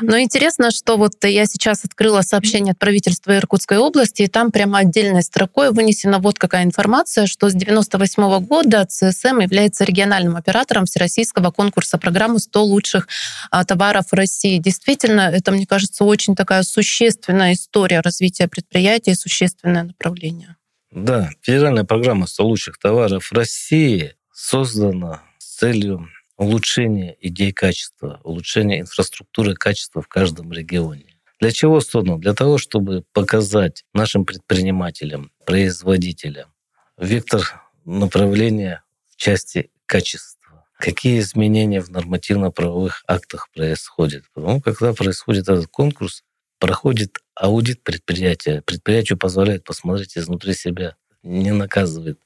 Но 0.00 0.18
интересно, 0.18 0.70
что 0.70 0.96
вот 0.96 1.12
я 1.24 1.46
сейчас 1.46 1.84
открыла 1.84 2.22
сообщение 2.22 2.72
от 2.72 2.78
правительства 2.78 3.36
Иркутской 3.36 3.78
области, 3.78 4.22
и 4.22 4.28
там 4.28 4.50
прямо 4.50 4.78
отдельной 4.78 5.22
строкой 5.22 5.70
вынесена 5.70 6.18
вот 6.18 6.38
какая 6.38 6.64
информация, 6.64 7.26
что 7.26 7.50
с 7.50 7.54
98 7.54 8.40
года 8.46 8.86
ЦСМ 8.86 9.40
является 9.40 9.84
региональным 9.84 10.36
оператором 10.36 10.86
всероссийского 10.86 11.50
конкурса 11.50 11.98
программы 11.98 12.38
«100 12.38 12.58
лучших 12.60 13.08
а, 13.50 13.64
товаров 13.64 14.06
России». 14.12 14.58
Действительно, 14.58 15.22
это, 15.32 15.52
мне 15.52 15.66
кажется, 15.66 16.04
очень 16.04 16.34
такая 16.34 16.62
существенная 16.62 17.52
история 17.52 18.00
развития 18.00 18.48
предприятия 18.48 19.12
и 19.12 19.14
существенное 19.14 19.82
направление. 19.82 20.56
Да, 20.96 21.28
федеральная 21.42 21.84
программа 21.84 22.26
100 22.26 22.46
лучших 22.46 22.78
товаров 22.78 23.30
России 23.30 24.14
создана 24.32 25.22
с 25.36 25.58
целью 25.58 26.08
улучшения 26.38 27.14
идей 27.20 27.52
качества, 27.52 28.18
улучшения 28.24 28.80
инфраструктуры 28.80 29.52
качества 29.52 30.00
в 30.00 30.08
каждом 30.08 30.54
регионе. 30.54 31.18
Для 31.38 31.50
чего 31.52 31.82
создано? 31.82 32.16
Для 32.16 32.32
того, 32.32 32.56
чтобы 32.56 33.04
показать 33.12 33.84
нашим 33.92 34.24
предпринимателям, 34.24 35.32
производителям 35.44 36.48
вектор 36.96 37.42
направления 37.84 38.82
в 39.12 39.16
части 39.16 39.70
качества. 39.84 40.64
Какие 40.78 41.20
изменения 41.20 41.82
в 41.82 41.90
нормативно-правовых 41.90 43.04
актах 43.06 43.50
происходят? 43.54 44.24
Потому 44.32 44.62
когда 44.62 44.94
происходит 44.94 45.42
этот 45.50 45.66
конкурс, 45.66 46.24
проходит 46.58 47.18
аудит 47.34 47.82
предприятия. 47.82 48.62
Предприятию 48.62 49.18
позволяет 49.18 49.64
посмотреть 49.64 50.16
изнутри 50.16 50.54
себя, 50.54 50.96
не 51.22 51.52
наказывает 51.52 52.18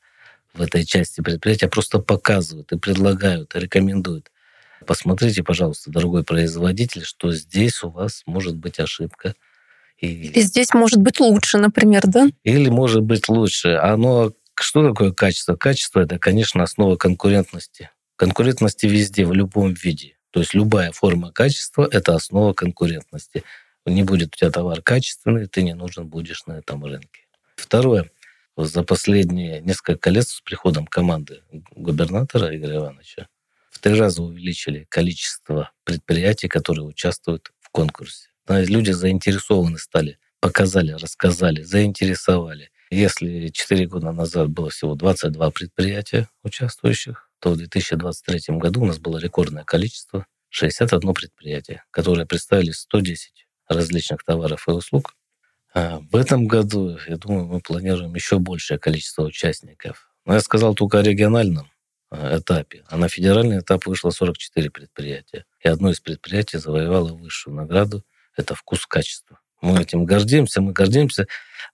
в 0.55 0.63
этой 0.63 0.85
части 0.85 1.21
предприятия, 1.21 1.67
а 1.67 1.71
просто 1.71 1.99
показывают 1.99 2.73
и 2.73 2.79
предлагают, 2.79 3.55
и 3.55 3.61
рекомендуют. 3.61 4.31
Посмотрите, 4.87 5.43
пожалуйста, 5.43 5.91
дорогой 5.91 6.25
производитель, 6.25 7.05
что 7.05 7.33
здесь 7.33 7.83
у 7.83 7.91
вас 7.91 8.23
может 8.27 8.57
быть 8.57 8.81
ошибка. 8.81 9.35
И, 9.99 10.07
Или 10.07 10.41
здесь 10.41 10.73
может 10.73 11.01
быть 11.01 11.21
лучше, 11.21 11.59
например, 11.59 12.03
да? 12.07 12.29
Или 12.43 12.71
может 12.71 13.03
быть 13.03 13.29
лучше. 13.29 13.75
Оно 13.75 14.33
что 14.59 14.87
такое 14.87 15.13
качество? 15.13 15.57
Качество 15.57 16.01
это, 16.01 16.19
конечно, 16.19 16.63
основа 16.63 16.97
конкурентности. 16.97 17.91
Конкурентности 18.17 18.87
везде, 18.87 19.25
в 19.25 19.33
любом 19.33 19.73
виде. 19.75 20.17
То 20.31 20.41
есть 20.41 20.55
любая 20.55 20.93
форма 20.93 21.33
качества– 21.33 21.89
это 21.91 22.15
основа 22.15 22.53
конкурентности. 22.53 23.43
Не 23.87 24.03
будет 24.03 24.35
у 24.35 24.37
тебя 24.37 24.51
товар 24.51 24.83
качественный, 24.83 25.47
ты 25.47 25.63
не 25.63 25.75
нужен 25.75 26.07
будешь 26.07 26.45
на 26.47 26.59
этом 26.59 26.85
рынке. 26.85 27.27
Второе. 27.57 28.11
За 28.57 28.83
последние 28.83 29.61
несколько 29.61 30.11
лет 30.11 30.29
с 30.29 30.41
приходом 30.43 30.87
команды 30.87 31.43
губернатора 31.71 32.55
Игоря 32.55 32.77
Ивановича 32.77 33.29
в 33.71 33.79
три 33.79 33.95
раза 33.95 34.23
увеличили 34.23 34.87
количество 34.91 35.71
предприятий, 35.85 36.49
которые 36.49 36.85
участвуют 36.85 37.53
в 37.61 37.71
конкурсе. 37.71 38.29
Люди 38.49 38.91
заинтересованы 38.91 39.79
стали, 39.79 40.19
показали, 40.41 40.93
рассказали, 40.93 41.63
заинтересовали. 41.63 42.71
Если 42.91 43.49
4 43.49 43.87
года 43.87 44.13
назад 44.13 44.51
было 44.51 44.69
всего 44.71 44.95
22 44.95 45.51
предприятия 45.53 46.29
участвующих, 46.43 47.31
то 47.39 47.53
в 47.53 47.57
2023 47.57 48.57
году 48.59 48.83
у 48.83 48.87
нас 48.87 48.99
было 48.99 49.19
рекордное 49.19 49.65
количество 49.65 50.27
61 50.51 51.15
предприятие, 51.15 51.85
которое 51.93 52.27
представили 52.27 52.73
110 52.73 53.47
различных 53.75 54.25
товаров 54.25 54.69
и 54.69 54.73
услуг. 54.73 55.15
А 55.73 56.01
в 56.11 56.17
этом 56.17 56.49
году, 56.49 56.99
я 57.07 57.17
думаю, 57.17 57.47
мы 57.47 57.61
планируем 57.61 58.15
еще 58.15 58.39
большее 58.39 58.79
количество 58.79 59.23
участников. 59.23 60.11
Но 60.25 60.35
я 60.35 60.41
сказал 60.41 60.75
только 60.75 60.99
о 60.99 61.03
региональном 61.03 61.71
а, 62.11 62.39
этапе. 62.39 62.85
А 62.89 62.97
на 62.97 63.09
федеральный 63.09 63.61
этап 63.61 63.87
вышло 63.87 64.11
44 64.11 64.71
предприятия. 64.71 65.45
И 65.63 65.69
одно 65.69 65.91
из 65.91 66.01
предприятий 66.01 66.59
завоевало 66.59 67.15
высшую 67.15 67.55
награду. 67.55 68.05
Это 68.37 68.55
вкус 68.55 68.87
качества. 68.87 69.41
Мы 69.61 69.81
этим 69.81 70.05
гордимся, 70.05 70.61
мы 70.61 70.73
гордимся 70.73 71.27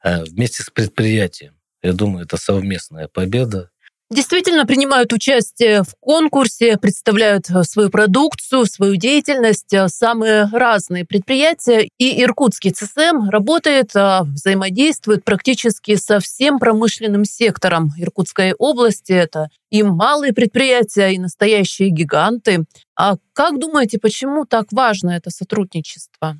э, 0.02 0.24
вместе 0.24 0.62
с 0.62 0.70
предприятием. 0.70 1.56
Я 1.82 1.92
думаю, 1.92 2.24
это 2.24 2.36
совместная 2.36 3.08
победа. 3.08 3.70
Действительно 4.08 4.66
принимают 4.66 5.12
участие 5.12 5.82
в 5.82 5.96
конкурсе, 5.98 6.78
представляют 6.78 7.50
э, 7.50 7.64
свою 7.64 7.90
продукцию, 7.90 8.64
свою 8.66 8.94
деятельность 8.94 9.74
э, 9.74 9.88
самые 9.88 10.48
разные 10.52 11.04
предприятия. 11.04 11.88
И 11.98 12.22
Иркутский 12.22 12.70
ЦСМ 12.70 13.28
работает, 13.28 13.90
взаимодействует 13.94 15.24
практически 15.24 15.96
со 15.96 16.20
всем 16.20 16.60
промышленным 16.60 17.24
сектором 17.24 17.90
Иркутской 17.98 18.52
области. 18.52 19.10
Это 19.10 19.48
и 19.70 19.82
малые 19.82 20.32
предприятия, 20.32 21.12
и 21.12 21.18
настоящие 21.18 21.90
гиганты. 21.90 22.64
А 22.96 23.16
как 23.32 23.58
думаете, 23.58 23.98
почему 23.98 24.44
так 24.44 24.66
важно 24.70 25.10
это 25.10 25.30
сотрудничество? 25.30 26.38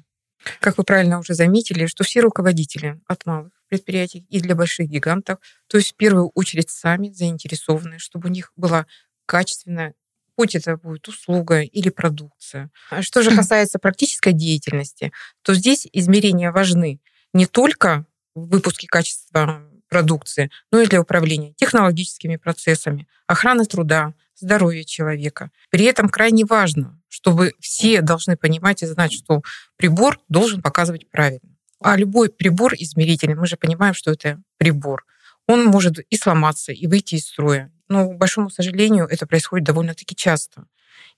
Как 0.61 0.79
вы 0.79 0.85
правильно 0.85 1.19
уже 1.19 1.35
заметили, 1.35 1.87
что 1.87 2.05
все 2.05 2.21
руководители 2.21 3.01
от 3.07 3.27
малых 3.27 3.53
предприятий 3.69 4.27
и 4.31 4.41
для 4.41 4.55
больших 4.55 4.89
гигантов, 4.89 5.39
то 5.67 5.77
есть 5.77 5.93
в 5.93 5.97
первую 5.97 6.31
очередь 6.35 6.71
сами 6.71 7.11
заинтересованы, 7.11 7.99
чтобы 7.99 8.29
у 8.29 8.33
них 8.33 8.53
была 8.57 8.87
качественная 9.27 9.95
будь 10.37 10.55
это 10.55 10.77
будет 10.77 11.09
услуга 11.09 11.63
или 11.63 11.89
продукция. 11.89 12.71
А 12.91 13.03
что 13.03 13.23
же 13.23 13.31
касается 13.37 13.79
практической 13.79 14.33
деятельности, 14.33 15.13
то 15.43 15.55
здесь 15.55 15.89
измерения 15.93 16.53
важны 16.53 17.01
не 17.33 17.47
только 17.47 18.05
в 18.35 18.49
выпуске 18.51 18.87
качества 18.87 19.67
продукции, 19.89 20.51
но 20.71 20.81
и 20.81 20.87
для 20.87 21.01
управления 21.01 21.53
технологическими 21.55 22.37
процессами, 22.37 23.07
охраны 23.27 23.65
труда, 23.65 24.15
здоровья 24.35 24.85
человека. 24.85 25.51
При 25.71 25.85
этом 25.85 26.09
крайне 26.09 26.45
важно, 26.45 27.01
чтобы 27.09 27.53
все 27.61 28.03
должны 28.03 28.37
понимать 28.37 28.83
и 28.83 28.87
знать, 28.87 29.13
что 29.13 29.43
прибор 29.77 30.21
должен 30.29 30.63
показывать 30.63 31.11
правильно. 31.11 31.57
А 31.81 31.97
любой 31.97 32.31
прибор 32.31 32.75
измерительный, 32.75 33.35
мы 33.35 33.47
же 33.47 33.57
понимаем, 33.57 33.95
что 33.95 34.11
это 34.11 34.43
прибор, 34.59 35.05
он 35.47 35.65
может 35.65 35.99
и 35.99 36.17
сломаться, 36.17 36.73
и 36.73 36.87
выйти 36.87 37.17
из 37.17 37.27
строя. 37.27 37.73
Но, 37.89 38.09
к 38.09 38.19
большому 38.19 38.51
сожалению, 38.51 39.07
это 39.07 39.27
происходит 39.27 39.67
довольно-таки 39.67 40.17
часто. 40.17 40.67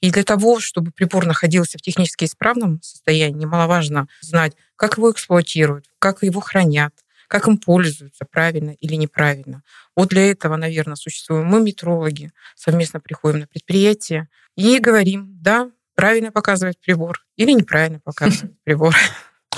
И 0.00 0.10
для 0.10 0.22
того, 0.22 0.60
чтобы 0.60 0.90
прибор 0.90 1.26
находился 1.26 1.78
в 1.78 1.82
технически 1.82 2.24
исправном 2.24 2.80
состоянии, 2.82 3.40
немаловажно 3.40 4.08
знать, 4.20 4.54
как 4.76 4.96
его 4.96 5.10
эксплуатируют, 5.10 5.86
как 5.98 6.22
его 6.22 6.40
хранят, 6.40 6.94
как 7.28 7.46
им 7.46 7.58
пользуются, 7.58 8.24
правильно 8.24 8.70
или 8.70 8.94
неправильно. 8.94 9.62
Вот 9.94 10.08
для 10.08 10.30
этого, 10.30 10.56
наверное, 10.56 10.96
существуем 10.96 11.46
мы, 11.46 11.62
метрологи, 11.62 12.32
совместно 12.56 13.00
приходим 13.00 13.40
на 13.40 13.46
предприятие 13.46 14.28
и 14.56 14.78
говорим, 14.78 15.38
да, 15.40 15.70
правильно 15.94 16.32
показывает 16.32 16.80
прибор 16.80 17.24
или 17.36 17.52
неправильно 17.52 18.00
показывает 18.00 18.54
прибор. 18.64 18.94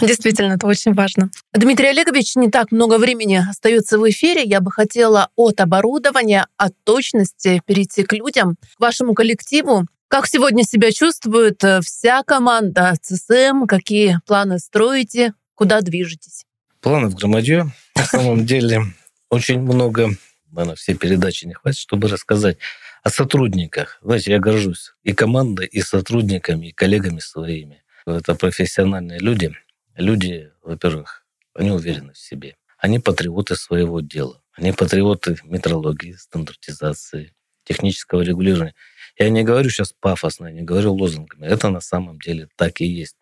Действительно, 0.01 0.55
это 0.55 0.67
очень 0.67 0.95
важно. 0.95 1.31
Дмитрий 1.53 1.89
Олегович, 1.89 2.37
не 2.37 2.51
так 2.51 2.73
много 2.73 2.99
времени 2.99 3.45
остается 3.49 3.99
в 3.99 4.09
эфире. 4.09 4.43
Я 4.45 4.61
бы 4.61 4.71
хотела 4.71 5.29
от 5.37 5.61
оборудования, 5.61 6.47
от 6.57 6.73
точности 6.85 7.61
перейти 7.67 8.03
к 8.05 8.13
людям, 8.13 8.57
к 8.57 8.81
вашему 8.81 9.15
коллективу. 9.15 9.87
Как 10.09 10.27
сегодня 10.27 10.65
себя 10.65 10.91
чувствует 10.91 11.63
э, 11.63 11.81
вся 11.83 12.23
команда 12.23 12.95
ЦСМ? 13.01 13.67
Какие 13.69 14.21
планы 14.27 14.59
строите? 14.59 15.35
Куда 15.55 15.83
движетесь? 15.83 16.45
Планов 16.81 17.15
громадье. 17.15 17.67
На 17.95 18.05
самом 18.05 18.47
деле 18.47 18.83
очень 19.29 19.61
много, 19.61 20.11
наверное, 20.51 20.77
все 20.77 20.95
передачи 20.95 21.45
не 21.45 21.53
хватит, 21.53 21.79
чтобы 21.79 22.09
рассказать 22.09 22.57
о 23.03 23.11
сотрудниках. 23.11 23.99
Знаете, 24.03 24.33
я 24.33 24.39
горжусь 24.39 24.93
и 25.03 25.13
командой, 25.13 25.67
и 25.67 25.83
сотрудниками, 25.83 26.69
и 26.69 26.73
коллегами 26.73 27.19
своими. 27.19 27.83
Это 28.07 28.35
профессиональные 28.35 29.19
люди. 29.19 29.55
Люди, 29.95 30.51
во-первых, 30.63 31.25
они 31.55 31.71
уверены 31.71 32.15
в 32.15 32.19
себе. 32.19 32.57
Они 32.79 32.99
патриоты 32.99 33.57
своего 33.57 34.01
дела. 34.01 34.43
Они 34.55 34.73
патриоты 34.73 35.37
метрологии, 35.45 36.13
стандартизации, 36.13 37.35
технического 37.65 38.23
регулирования. 38.23 38.75
Я 39.19 39.29
не 39.29 39.43
говорю 39.43 39.69
сейчас 39.69 39.93
пафосно, 39.93 40.47
я 40.47 40.53
не 40.53 40.63
говорю 40.63 40.95
лозунгами. 40.95 41.47
Это 41.47 41.69
на 41.69 41.81
самом 41.81 42.19
деле 42.19 42.49
так 42.57 42.81
и 42.81 42.87
есть. 42.87 43.17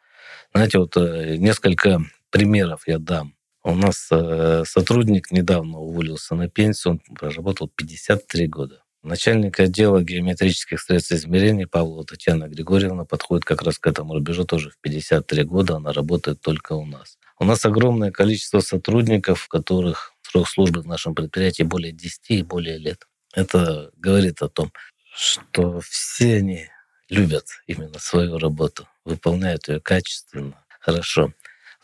Знаете, 0.53 0.79
вот 0.79 0.97
э, 0.97 1.37
несколько 1.39 2.01
примеров 2.31 2.87
я 2.87 2.99
дам. 2.99 3.35
У 3.65 3.75
нас 3.75 4.09
э, 4.11 4.65
сотрудник 4.67 5.31
недавно 5.31 5.79
уволился 5.79 6.35
на 6.35 6.49
пенсию, 6.49 6.93
он 6.93 7.17
проработал 7.17 7.69
53 7.69 8.47
года. 8.47 8.83
Начальник 9.03 9.61
отдела 9.61 10.03
геометрических 10.03 10.81
средств 10.81 11.13
измерения 11.13 11.67
Павлова 11.67 12.05
Татьяна 12.05 12.49
Григорьевна 12.49 13.05
подходит 13.05 13.45
как 13.45 13.63
раз 13.63 13.79
к 13.79 13.87
этому 13.87 14.15
рубежу 14.15 14.45
тоже 14.45 14.71
в 14.71 14.79
53 14.81 15.45
года. 15.45 15.77
Она 15.77 15.93
работает 15.93 16.41
только 16.41 16.73
у 16.73 16.85
нас. 16.85 17.19
У 17.39 17.45
нас 17.45 17.65
огромное 17.65 18.11
количество 18.11 18.61
сотрудников, 18.61 19.43
в 19.43 19.49
которых 19.49 20.15
срок 20.23 20.49
службы 20.49 20.83
в 20.83 20.87
нашем 20.87 21.15
предприятии 21.15 21.63
более 21.63 21.93
10 21.93 22.31
и 22.31 22.43
более 22.43 22.79
лет. 22.79 23.07
Это 23.35 23.91
говорит 23.97 24.43
о 24.43 24.49
том, 24.49 24.73
что 25.15 25.81
все 25.81 26.37
они 26.37 26.69
любят 27.09 27.47
именно 27.67 27.99
свою 27.99 28.39
работу, 28.39 28.89
выполняют 29.05 29.69
ее 29.69 29.81
качественно, 29.81 30.65
хорошо. 30.81 31.33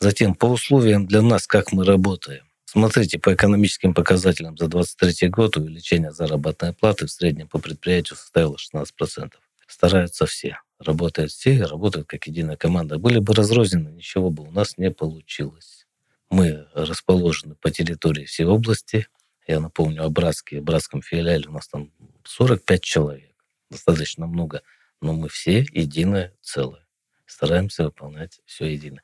Затем 0.01 0.35
по 0.35 0.47
условиям 0.47 1.07
для 1.07 1.23
нас, 1.23 1.47
как 1.47 1.73
мы 1.73 1.85
работаем. 1.85 2.45
Смотрите, 2.65 3.19
по 3.19 3.33
экономическим 3.33 3.95
показателям 3.95 4.57
за 4.57 4.67
2023 4.67 5.29
год 5.29 5.57
увеличение 5.57 6.11
заработной 6.11 6.73
платы 6.73 7.07
в 7.07 7.11
среднем 7.11 7.47
по 7.47 7.59
предприятию 7.59 8.17
составило 8.17 8.57
16%. 8.57 9.33
Стараются 9.69 10.27
все. 10.27 10.59
Работают 10.81 11.31
все, 11.31 11.63
работают 11.63 12.09
как 12.09 12.27
единая 12.27 12.57
команда. 12.57 12.99
Были 12.99 13.21
бы 13.21 13.33
разрознены, 13.33 13.91
ничего 13.91 14.31
бы 14.31 14.43
у 14.43 14.51
нас 14.51 14.77
не 14.77 14.91
получилось. 14.91 15.87
Мы 16.31 16.67
расположены 16.75 17.55
по 17.55 17.71
территории 17.71 18.25
всей 18.25 18.45
области. 18.45 19.07
Я 19.47 19.61
напомню 19.61 20.05
о 20.05 20.11
Братске, 20.11 20.61
Братском 20.61 21.01
филиале 21.01 21.47
у 21.49 21.53
нас 21.53 21.69
там 21.69 21.93
45 22.25 22.83
человек. 22.83 23.35
Достаточно 23.71 24.27
много. 24.27 24.63
Но 25.01 25.13
мы 25.13 25.29
все 25.29 25.65
единое 25.71 26.33
целое 26.43 26.84
стараемся 27.27 27.85
выполнять 27.85 28.41
все 28.45 28.67
едино. 28.67 29.01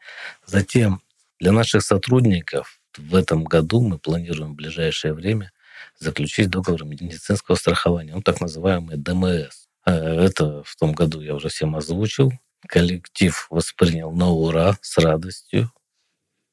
Затем 0.46 1.02
для 1.38 1.52
наших 1.52 1.83
сотрудников 1.83 2.80
в 2.96 3.14
этом 3.14 3.44
году 3.44 3.80
мы 3.80 3.98
планируем 3.98 4.52
в 4.52 4.56
ближайшее 4.56 5.14
время 5.14 5.52
заключить 5.98 6.50
договор 6.50 6.85
медицинского 6.85 7.56
страхования, 7.56 8.14
ну, 8.14 8.22
так 8.22 8.40
называемый 8.40 8.96
ДМС. 8.96 9.68
А 9.85 9.94
это 9.94 10.62
в 10.64 10.76
том 10.76 10.92
году 10.92 11.20
я 11.20 11.35
уже 11.35 11.48
всем 11.48 11.76
озвучил. 11.76 12.33
Коллектив 12.68 13.46
воспринял 13.48 14.12
на 14.12 14.28
ура, 14.28 14.76
с 14.83 14.98
радостью. 14.98 15.72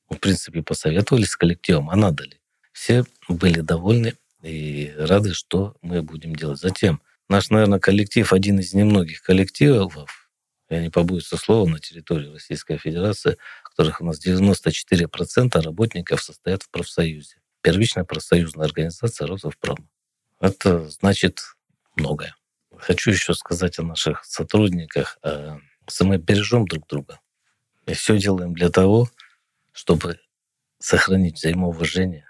В 0.10 0.16
принципе, 0.16 0.64
посоветовались 0.64 1.32
с 1.32 1.36
коллективом, 1.36 1.90
а 1.90 1.96
надо 1.98 2.24
ли. 2.24 2.40
Все 2.72 3.04
были 3.28 3.60
довольны 3.60 4.14
и 4.42 4.94
рады, 4.98 5.34
что 5.34 5.76
мы 5.82 6.02
будем 6.02 6.34
делать. 6.36 6.60
Затем 6.60 7.02
Наш, 7.30 7.50
наверное, 7.50 7.80
коллектив 7.80 8.32
один 8.32 8.60
из 8.60 8.74
немногих 8.74 9.22
коллективов, 9.22 10.27
я 10.70 10.82
не 10.82 10.90
побоюсь 10.90 11.28
слова, 11.28 11.70
на 11.70 11.80
территории 11.80 12.34
Российской 12.34 12.78
Федерации, 12.78 13.38
в 13.64 13.70
которых 13.70 14.02
у 14.02 14.06
нас 14.06 14.26
94% 14.26 15.62
работников 15.62 16.22
состоят 16.22 16.64
в 16.64 16.70
профсоюзе. 16.70 17.38
Первичная 17.62 18.04
профсоюзная 18.04 18.66
организация 18.66 19.28
Росовпром. 19.28 19.90
Это 20.40 20.88
значит 20.90 21.42
многое. 21.96 22.36
Хочу 22.78 23.12
еще 23.12 23.34
сказать 23.34 23.80
о 23.80 23.84
наших 23.84 24.24
сотрудниках. 24.26 25.18
Э, 25.24 25.58
мы 26.02 26.18
бережем 26.18 26.68
друг 26.68 26.88
друга. 26.88 27.20
И 27.86 27.94
все 27.94 28.18
делаем 28.18 28.54
для 28.54 28.70
того, 28.70 29.10
чтобы 29.72 30.20
сохранить 30.80 31.38
взаимоуважение, 31.38 32.30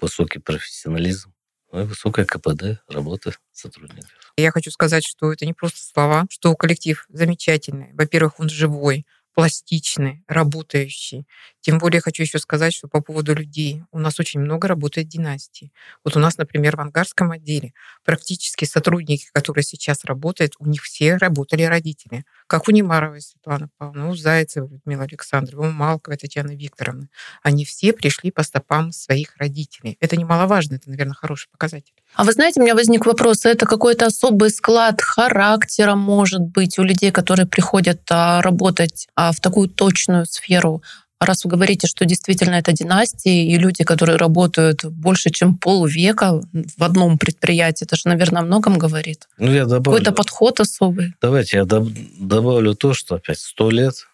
высокий 0.00 0.38
профессионализм, 0.38 1.31
ну 1.72 1.80
и 1.80 1.84
высокое 1.84 2.24
КПД 2.24 2.82
работы 2.88 3.32
сотрудников. 3.50 4.10
Я 4.36 4.50
хочу 4.50 4.70
сказать, 4.70 5.04
что 5.04 5.32
это 5.32 5.46
не 5.46 5.54
просто 5.54 5.80
слова, 5.80 6.26
что 6.30 6.54
коллектив 6.54 7.04
замечательный. 7.08 7.92
Во-первых, 7.94 8.38
он 8.40 8.48
живой, 8.48 9.06
пластичный, 9.34 10.22
работающий. 10.28 11.26
Тем 11.60 11.78
более 11.78 12.00
хочу 12.00 12.22
еще 12.22 12.38
сказать, 12.38 12.74
что 12.74 12.88
по 12.88 13.00
поводу 13.00 13.34
людей. 13.34 13.82
У 13.90 13.98
нас 13.98 14.20
очень 14.20 14.40
много 14.40 14.68
работает 14.68 15.08
династий. 15.08 15.72
Вот 16.04 16.16
у 16.16 16.20
нас, 16.20 16.36
например, 16.36 16.76
в 16.76 16.80
ангарском 16.80 17.32
отделе 17.32 17.72
практически 18.04 18.64
сотрудники, 18.64 19.28
которые 19.32 19.64
сейчас 19.64 20.04
работают, 20.04 20.54
у 20.58 20.66
них 20.66 20.82
все 20.82 21.16
работали 21.16 21.62
родители. 21.62 22.24
Как 22.52 22.68
у 22.68 22.70
Немаровой 22.70 23.22
Светланы 23.22 23.70
Павловны, 23.78 24.10
у 24.10 24.14
Зайцевой 24.14 24.68
Людмилы 24.68 25.04
Александровны, 25.04 25.68
у 25.68 25.72
Малковой 25.72 26.18
Татьяны 26.18 26.54
Викторовны. 26.54 27.08
Они 27.42 27.64
все 27.64 27.94
пришли 27.94 28.30
по 28.30 28.42
стопам 28.42 28.92
своих 28.92 29.34
родителей. 29.38 29.96
Это 30.00 30.18
немаловажно, 30.18 30.74
это, 30.74 30.90
наверное, 30.90 31.14
хороший 31.14 31.48
показатель. 31.50 31.94
А 32.14 32.24
вы 32.24 32.32
знаете, 32.32 32.60
у 32.60 32.62
меня 32.62 32.74
возник 32.74 33.06
вопрос, 33.06 33.46
это 33.46 33.64
какой-то 33.64 34.04
особый 34.04 34.50
склад 34.50 35.00
характера, 35.00 35.94
может 35.94 36.42
быть, 36.42 36.78
у 36.78 36.82
людей, 36.82 37.10
которые 37.10 37.46
приходят 37.46 38.02
а, 38.10 38.42
работать 38.42 39.08
а, 39.16 39.32
в 39.32 39.40
такую 39.40 39.70
точную 39.70 40.26
сферу? 40.26 40.82
Раз 41.24 41.44
вы 41.44 41.50
говорите, 41.50 41.86
что 41.86 42.04
действительно 42.04 42.56
это 42.56 42.72
династии, 42.72 43.52
и 43.52 43.56
люди, 43.56 43.84
которые 43.84 44.16
работают 44.16 44.84
больше, 44.84 45.30
чем 45.30 45.56
полвека 45.56 46.40
в 46.52 46.82
одном 46.82 47.16
предприятии, 47.16 47.84
это 47.84 47.94
же, 47.94 48.08
наверное, 48.08 48.42
о 48.42 48.44
многом 48.44 48.76
говорит. 48.76 49.28
Ну, 49.38 49.52
я 49.52 49.66
добавлю. 49.66 49.98
Какой-то 49.98 50.12
подход 50.12 50.58
особый. 50.58 51.14
Давайте 51.20 51.58
я 51.58 51.64
добавлю 51.64 52.74
то, 52.74 52.92
что 52.92 53.14
опять 53.14 53.38
сто 53.38 53.70
лет, 53.70 54.08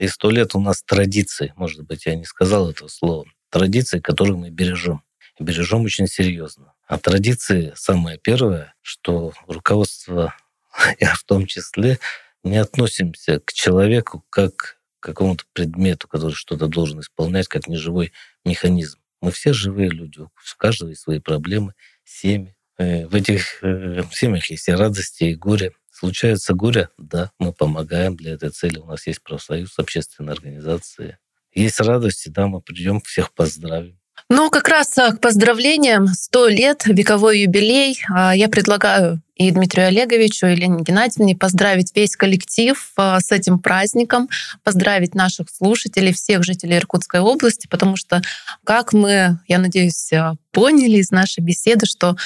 и 0.00 0.08
сто 0.08 0.30
лет 0.30 0.54
у 0.56 0.60
нас 0.60 0.82
традиции, 0.82 1.52
может 1.56 1.82
быть, 1.82 2.06
я 2.06 2.16
не 2.16 2.24
сказал 2.24 2.70
этого 2.70 2.88
слова, 2.88 3.26
традиции, 3.50 4.00
которые 4.00 4.36
мы 4.36 4.50
бережем. 4.50 5.02
И 5.38 5.44
бережем 5.44 5.82
очень 5.82 6.08
серьезно. 6.08 6.72
А 6.88 6.98
традиции 6.98 7.72
самое 7.76 8.18
первое, 8.18 8.74
что 8.82 9.32
руководство, 9.46 10.34
я 11.00 11.14
в 11.14 11.22
том 11.22 11.46
числе, 11.46 12.00
не 12.42 12.56
относимся 12.56 13.38
к 13.38 13.52
человеку 13.52 14.24
как 14.30 14.79
какому-то 15.00 15.44
предмету, 15.52 16.08
который 16.08 16.34
что-то 16.34 16.66
должен 16.66 17.00
исполнять, 17.00 17.48
как 17.48 17.66
неживой 17.66 18.12
механизм. 18.44 18.98
Мы 19.20 19.30
все 19.32 19.52
живые 19.52 19.90
люди, 19.90 20.20
у 20.20 20.30
каждого 20.56 20.90
есть 20.90 21.02
свои 21.02 21.18
проблемы, 21.18 21.74
семьи. 22.04 22.54
Э, 22.78 23.06
в 23.06 23.14
этих 23.14 23.62
э, 23.62 24.02
семьях 24.12 24.48
есть 24.50 24.68
и 24.68 24.72
радости, 24.72 25.24
и 25.24 25.34
горе. 25.34 25.72
Случается 25.92 26.54
горе, 26.54 26.88
да, 26.96 27.30
мы 27.38 27.52
помогаем 27.52 28.16
для 28.16 28.32
этой 28.32 28.48
цели. 28.50 28.78
У 28.78 28.86
нас 28.86 29.06
есть 29.06 29.22
профсоюз, 29.22 29.78
общественные 29.78 30.32
организации. 30.32 31.18
Есть 31.52 31.80
радости, 31.80 32.30
да, 32.30 32.46
мы 32.46 32.62
придем, 32.62 33.00
всех 33.02 33.34
поздравим. 33.34 33.99
Ну, 34.32 34.48
как 34.48 34.68
раз 34.68 34.96
а, 34.96 35.10
к 35.10 35.20
поздравлениям 35.20 36.06
100 36.06 36.48
лет, 36.50 36.86
вековой 36.86 37.40
юбилей. 37.40 37.98
А, 38.08 38.32
я 38.32 38.48
предлагаю 38.48 39.20
и 39.34 39.50
Дмитрию 39.50 39.88
Олеговичу, 39.88 40.46
и 40.46 40.54
Лене 40.54 40.84
Геннадьевне 40.84 41.34
поздравить 41.34 41.90
весь 41.96 42.14
коллектив 42.14 42.92
а, 42.96 43.18
с 43.18 43.32
этим 43.32 43.58
праздником, 43.58 44.28
поздравить 44.62 45.16
наших 45.16 45.50
слушателей, 45.50 46.12
всех 46.12 46.44
жителей 46.44 46.76
Иркутской 46.76 47.18
области, 47.18 47.66
потому 47.66 47.96
что, 47.96 48.22
как 48.62 48.92
мы, 48.92 49.40
я 49.48 49.58
надеюсь, 49.58 50.12
поняли 50.52 50.98
из 50.98 51.10
нашей 51.10 51.40
беседы, 51.40 51.86
что 51.86 52.16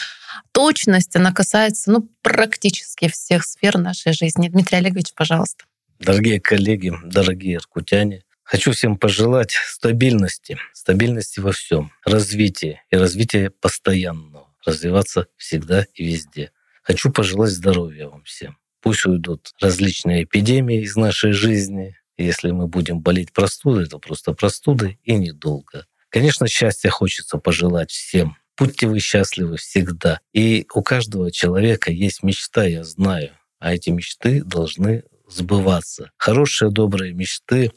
точность, 0.53 1.17
она 1.17 1.33
касается 1.33 1.91
ну, 1.91 2.07
практически 2.21 3.09
всех 3.09 3.47
сфер 3.47 3.79
нашей 3.79 4.13
жизни. 4.13 4.51
Дмитрий 4.51 4.77
Олегович, 4.77 5.15
пожалуйста. 5.15 5.65
Дорогие 6.01 6.39
коллеги, 6.39 6.93
дорогие 7.03 7.55
иркутяне, 7.55 8.24
Хочу 8.45 8.73
всем 8.73 8.99
пожелать 8.99 9.53
стабильности, 9.67 10.59
стабильности 10.75 11.41
во 11.41 11.53
всем, 11.53 11.91
развития 12.05 12.83
и 12.91 12.97
развития 12.97 13.51
постоянного, 13.51 14.55
развиваться 14.65 15.27
всегда 15.37 15.87
и 15.95 16.05
везде. 16.05 16.53
Хочу 16.83 17.11
пожелать 17.11 17.51
здоровья 17.51 18.09
вам 18.09 18.23
всем. 18.25 18.59
Пусть 18.83 19.07
уйдут 19.07 19.53
различные 19.61 20.25
эпидемии 20.25 20.83
из 20.83 20.95
нашей 20.95 21.33
жизни. 21.33 21.97
Если 22.19 22.51
мы 22.51 22.69
будем 22.69 23.01
болеть 23.01 23.33
простудой, 23.33 23.87
то 23.87 23.99
просто 23.99 24.35
простудой 24.35 25.01
и 25.05 25.15
недолго. 25.15 25.87
Конечно, 26.11 26.47
счастья 26.47 26.91
хочется 26.91 27.39
пожелать 27.39 27.91
всем. 27.91 28.37
Будьте 28.59 28.87
вы 28.87 29.01
счастливы 29.01 29.57
всегда. 29.57 30.21
И 30.35 30.67
у 30.75 30.83
каждого 30.83 31.33
человека 31.33 31.91
есть 31.91 32.23
мечта, 32.23 32.65
я 32.65 32.85
знаю. 32.85 33.31
А 33.59 33.75
эти 33.75 33.89
мечты 33.89 34.45
должны 34.45 35.05
сбываться. 35.29 36.13
Хорошие, 36.19 36.71
добрые 36.71 37.15
мечты 37.15 37.73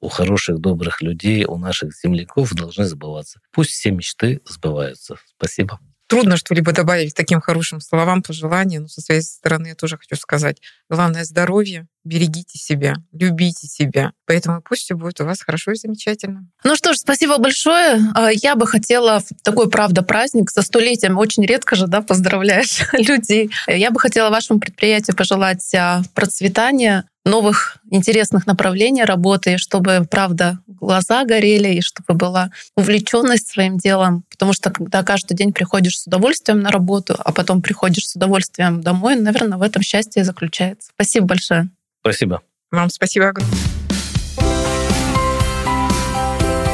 у 0.00 0.08
хороших, 0.08 0.58
добрых 0.58 1.02
людей, 1.02 1.44
у 1.44 1.58
наших 1.58 1.92
земляков 1.94 2.52
должны 2.52 2.84
сбываться. 2.84 3.40
Пусть 3.52 3.70
все 3.70 3.90
мечты 3.90 4.40
сбываются. 4.46 5.16
Спасибо. 5.36 5.78
Трудно 6.08 6.36
что-либо 6.36 6.70
добавить 6.70 7.12
к 7.12 7.16
таким 7.16 7.40
хорошим 7.40 7.80
словам, 7.80 8.22
пожеланиям. 8.22 8.82
Но 8.82 8.88
со 8.88 9.00
своей 9.00 9.22
стороны 9.22 9.68
я 9.68 9.74
тоже 9.74 9.96
хочу 9.96 10.14
сказать. 10.14 10.58
Главное— 10.88 11.24
здоровье, 11.24 11.88
берегите 12.04 12.58
себя, 12.58 12.94
любите 13.12 13.66
себя. 13.66 14.12
Поэтому 14.24 14.62
пусть 14.62 14.82
все 14.82 14.94
будет 14.94 15.20
у 15.20 15.24
вас 15.24 15.42
хорошо 15.42 15.72
и 15.72 15.74
замечательно. 15.74 16.48
Ну 16.62 16.76
что 16.76 16.92
ж, 16.92 16.98
спасибо 16.98 17.38
большое. 17.38 18.00
А, 18.14 18.30
я 18.30 18.54
бы 18.54 18.68
хотела 18.68 19.20
такой, 19.42 19.68
правда, 19.68 20.02
праздник 20.02 20.50
со 20.50 20.62
столетием, 20.62 21.18
очень 21.18 21.44
редко 21.44 21.74
же, 21.74 21.88
да, 21.88 22.02
поздравляешь 22.02 22.82
людей. 22.92 23.50
Я 23.66 23.90
бы 23.90 23.98
хотела 23.98 24.30
вашему 24.30 24.60
предприятию 24.60 25.16
пожелать 25.16 25.74
а, 25.74 26.02
процветания, 26.14 27.08
новых 27.26 27.78
интересных 27.90 28.46
направлений 28.46 29.04
работы, 29.04 29.58
чтобы, 29.58 30.06
правда, 30.10 30.60
глаза 30.66 31.24
горели, 31.24 31.74
и 31.74 31.80
чтобы 31.80 32.14
была 32.14 32.50
увлеченность 32.76 33.48
своим 33.48 33.76
делом. 33.76 34.24
Потому 34.30 34.52
что 34.52 34.70
когда 34.70 35.02
каждый 35.02 35.34
день 35.36 35.52
приходишь 35.52 36.00
с 36.00 36.06
удовольствием 36.06 36.60
на 36.60 36.70
работу, 36.70 37.16
а 37.18 37.32
потом 37.32 37.60
приходишь 37.60 38.08
с 38.08 38.16
удовольствием 38.16 38.80
домой, 38.80 39.16
наверное, 39.16 39.58
в 39.58 39.62
этом 39.62 39.82
счастье 39.82 40.22
и 40.22 40.24
заключается. 40.24 40.90
Спасибо 40.94 41.26
большое. 41.26 41.68
Спасибо. 42.00 42.42
Вам 42.70 42.88
спасибо 42.90 43.28
огромное. 43.28 43.58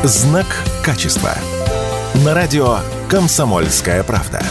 Знак 0.04 0.46
качества. 0.84 1.34
На 2.24 2.34
радио 2.34 2.80
«Комсомольская 3.08 4.02
правда». 4.02 4.42